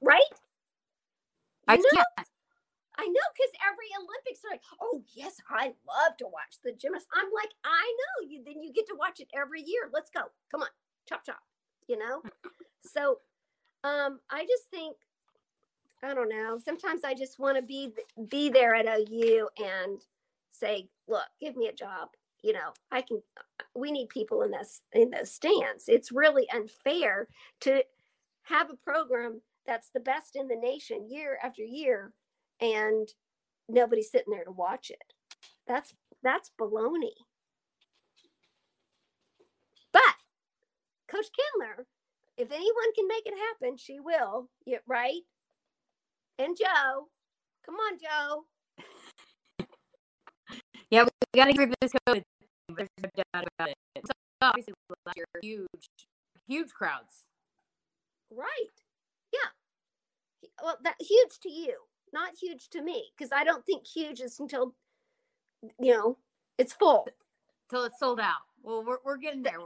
right? 0.00 0.22
You 1.68 1.74
I 1.74 1.76
know? 1.76 1.82
can't. 1.92 2.28
I 2.98 3.06
know 3.06 3.26
because 3.34 3.52
every 3.66 3.86
Olympics 3.96 4.44
are 4.44 4.50
like, 4.50 4.62
oh 4.80 5.02
yes, 5.14 5.36
I 5.50 5.74
love 5.86 6.16
to 6.18 6.26
watch 6.26 6.58
the 6.64 6.72
gymnasts. 6.72 7.08
I'm 7.14 7.30
like, 7.34 7.50
I 7.64 7.94
know 7.98 8.28
you. 8.28 8.42
Then 8.44 8.62
you 8.62 8.72
get 8.72 8.86
to 8.88 8.96
watch 8.98 9.20
it 9.20 9.28
every 9.34 9.62
year. 9.62 9.90
Let's 9.92 10.10
go. 10.10 10.22
Come 10.50 10.62
on, 10.62 10.68
chop 11.08 11.24
chop. 11.24 11.40
You 11.88 11.98
know. 11.98 12.22
so, 12.80 13.18
um, 13.84 14.20
I 14.30 14.42
just 14.42 14.70
think, 14.70 14.96
I 16.02 16.14
don't 16.14 16.28
know. 16.28 16.58
Sometimes 16.64 17.04
I 17.04 17.14
just 17.14 17.38
want 17.38 17.56
to 17.56 17.62
be 17.62 17.92
be 18.28 18.48
there 18.48 18.74
at 18.74 18.86
OU 18.86 19.48
and 19.58 20.00
say, 20.50 20.88
look, 21.08 21.26
give 21.40 21.56
me 21.56 21.68
a 21.68 21.72
job. 21.72 22.08
You 22.42 22.52
know, 22.54 22.72
I 22.90 23.02
can. 23.02 23.22
We 23.74 23.92
need 23.92 24.08
people 24.08 24.42
in 24.42 24.50
this 24.50 24.82
in 24.92 25.10
those 25.10 25.32
stands. 25.32 25.84
It's 25.88 26.12
really 26.12 26.46
unfair 26.54 27.28
to 27.60 27.82
have 28.44 28.70
a 28.70 28.76
program 28.76 29.40
that's 29.66 29.90
the 29.90 30.00
best 30.00 30.36
in 30.36 30.46
the 30.46 30.56
nation 30.56 31.08
year 31.10 31.38
after 31.42 31.62
year 31.62 32.12
and 32.60 33.08
nobody's 33.68 34.10
sitting 34.10 34.32
there 34.32 34.44
to 34.44 34.52
watch 34.52 34.90
it. 34.90 35.12
That's 35.66 35.94
that's 36.22 36.50
baloney. 36.60 37.14
But 39.92 40.02
Coach 41.08 41.26
Kindler, 41.34 41.86
if 42.36 42.50
anyone 42.50 42.94
can 42.94 43.08
make 43.08 43.26
it 43.26 43.34
happen, 43.38 43.76
she 43.76 44.00
will. 44.00 44.48
Yeah, 44.66 44.78
right? 44.86 45.22
And 46.38 46.56
Joe, 46.56 47.08
come 47.64 47.76
on, 47.76 47.98
Joe. 47.98 48.44
Yeah, 50.88 51.02
we 51.02 51.40
got 51.40 51.46
to 51.46 51.52
get 51.52 51.58
rid 51.58 51.68
of 51.70 51.74
this 51.80 51.92
COVID. 52.08 52.22
There's 52.76 52.88
no 53.02 53.10
doubt 53.16 53.48
about 53.58 53.70
it. 53.70 53.76
So 54.06 54.12
obviously, 54.40 54.74
last 55.04 55.16
year, 55.16 55.26
huge, 55.42 55.88
huge 56.46 56.70
crowds. 56.70 57.24
Right. 58.30 58.70
Yeah. 59.32 59.50
Well, 60.62 60.78
that 60.84 60.94
huge 61.00 61.40
to 61.42 61.50
you, 61.50 61.76
not 62.12 62.30
huge 62.40 62.68
to 62.70 62.82
me, 62.82 63.10
because 63.16 63.32
I 63.32 63.44
don't 63.44 63.64
think 63.64 63.86
huge 63.86 64.20
is 64.20 64.38
until 64.40 64.74
you 65.78 65.92
know 65.92 66.18
it's 66.58 66.72
full. 66.72 67.06
till 67.70 67.84
it's 67.84 67.98
sold 67.98 68.20
out. 68.20 68.44
Well, 68.62 68.84
we're, 68.84 68.98
we're 69.04 69.16
getting 69.16 69.42
there. 69.42 69.58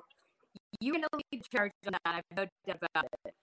You're 0.81 0.95
going 0.95 1.05
to 1.05 1.19
lead 1.33 1.43
the 1.43 1.57
charge 1.57 1.73
on 1.87 1.93
that. 1.93 2.01
I 2.05 2.15
have 2.15 2.25
no 2.37 2.47
doubt 2.67 2.83
about 2.95 3.07
it. 3.25 3.35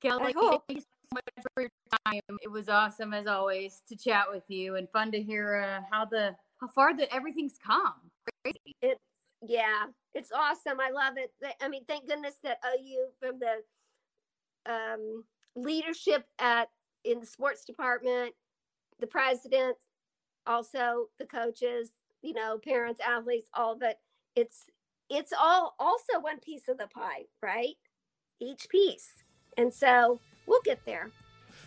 Kelly, 0.00 0.32
hope. 0.36 0.64
thank 0.66 0.78
you 0.78 0.82
so 0.82 1.14
much 1.14 1.44
for 1.54 1.62
your 1.62 1.70
time. 2.06 2.38
It 2.42 2.50
was 2.50 2.68
awesome 2.68 3.12
as 3.12 3.26
always 3.26 3.82
to 3.88 3.96
chat 3.96 4.24
with 4.30 4.44
you 4.48 4.76
and 4.76 4.88
fun 4.90 5.12
to 5.12 5.20
hear 5.20 5.56
uh, 5.56 5.82
how 5.90 6.04
the 6.04 6.34
how 6.60 6.68
far 6.68 6.96
that 6.96 7.14
everything's 7.14 7.56
come. 7.64 7.94
Crazy. 8.44 8.74
It's 8.82 9.00
yeah, 9.46 9.86
it's 10.14 10.30
awesome. 10.32 10.80
I 10.80 10.90
love 10.90 11.14
it. 11.16 11.32
I 11.60 11.68
mean, 11.68 11.84
thank 11.86 12.06
goodness 12.08 12.34
that 12.42 12.58
OU 12.66 13.08
from 13.18 13.38
the 13.38 14.70
um, 14.70 15.24
leadership 15.56 16.26
at 16.38 16.68
in 17.04 17.20
the 17.20 17.26
sports 17.26 17.64
department, 17.64 18.34
the 18.98 19.06
president, 19.06 19.76
also 20.46 21.06
the 21.18 21.26
coaches, 21.26 21.92
you 22.22 22.34
know, 22.34 22.58
parents, 22.58 23.00
athletes, 23.06 23.48
all 23.54 23.72
of 23.72 23.82
it. 23.82 23.96
It's 24.36 24.66
it's 25.08 25.32
all 25.38 25.74
also 25.78 26.20
one 26.20 26.38
piece 26.38 26.68
of 26.68 26.78
the 26.78 26.86
pie, 26.86 27.24
right? 27.42 27.74
Each 28.40 28.68
piece, 28.68 29.24
and 29.56 29.72
so 29.72 30.20
we'll 30.46 30.62
get 30.64 30.84
there. 30.86 31.10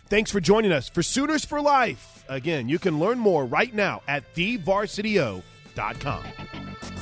Thanks 0.08 0.30
for 0.30 0.40
joining 0.40 0.72
us 0.72 0.88
for 0.88 1.02
Sooners 1.02 1.44
for 1.44 1.60
Life. 1.60 2.24
Again, 2.28 2.68
you 2.68 2.78
can 2.78 2.98
learn 2.98 3.18
more 3.18 3.44
right 3.44 3.74
now 3.74 4.02
at 4.08 4.34
thevarsityo.com. 4.34 6.24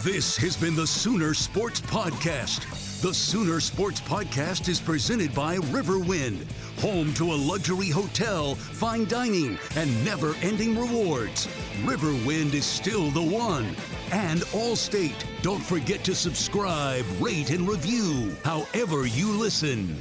This 0.02 0.36
has 0.36 0.56
been 0.56 0.74
the 0.74 0.86
Sooner 0.86 1.34
Sports 1.34 1.80
Podcast. 1.80 2.91
The 3.02 3.12
Sooner 3.12 3.58
Sports 3.58 4.00
Podcast 4.00 4.68
is 4.68 4.80
presented 4.80 5.34
by 5.34 5.56
Riverwind, 5.56 6.48
home 6.80 7.12
to 7.14 7.32
a 7.32 7.34
luxury 7.34 7.88
hotel, 7.88 8.54
fine 8.54 9.06
dining, 9.06 9.58
and 9.74 10.04
never 10.04 10.36
ending 10.40 10.78
rewards. 10.78 11.48
Riverwind 11.82 12.54
is 12.54 12.64
still 12.64 13.10
the 13.10 13.20
one. 13.20 13.74
And 14.12 14.42
Allstate. 14.52 15.24
Don't 15.42 15.64
forget 15.64 16.04
to 16.04 16.14
subscribe, 16.14 17.04
rate, 17.20 17.50
and 17.50 17.68
review 17.68 18.36
however 18.44 19.04
you 19.08 19.32
listen. 19.32 19.96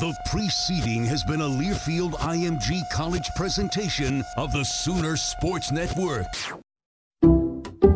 The 0.00 0.14
preceding 0.30 1.04
has 1.04 1.22
been 1.24 1.42
a 1.42 1.44
Learfield 1.44 2.12
IMG 2.12 2.80
College 2.90 3.28
presentation 3.36 4.24
of 4.38 4.52
the 4.52 4.64
Sooner 4.64 5.18
Sports 5.18 5.70
Network. 5.70 6.24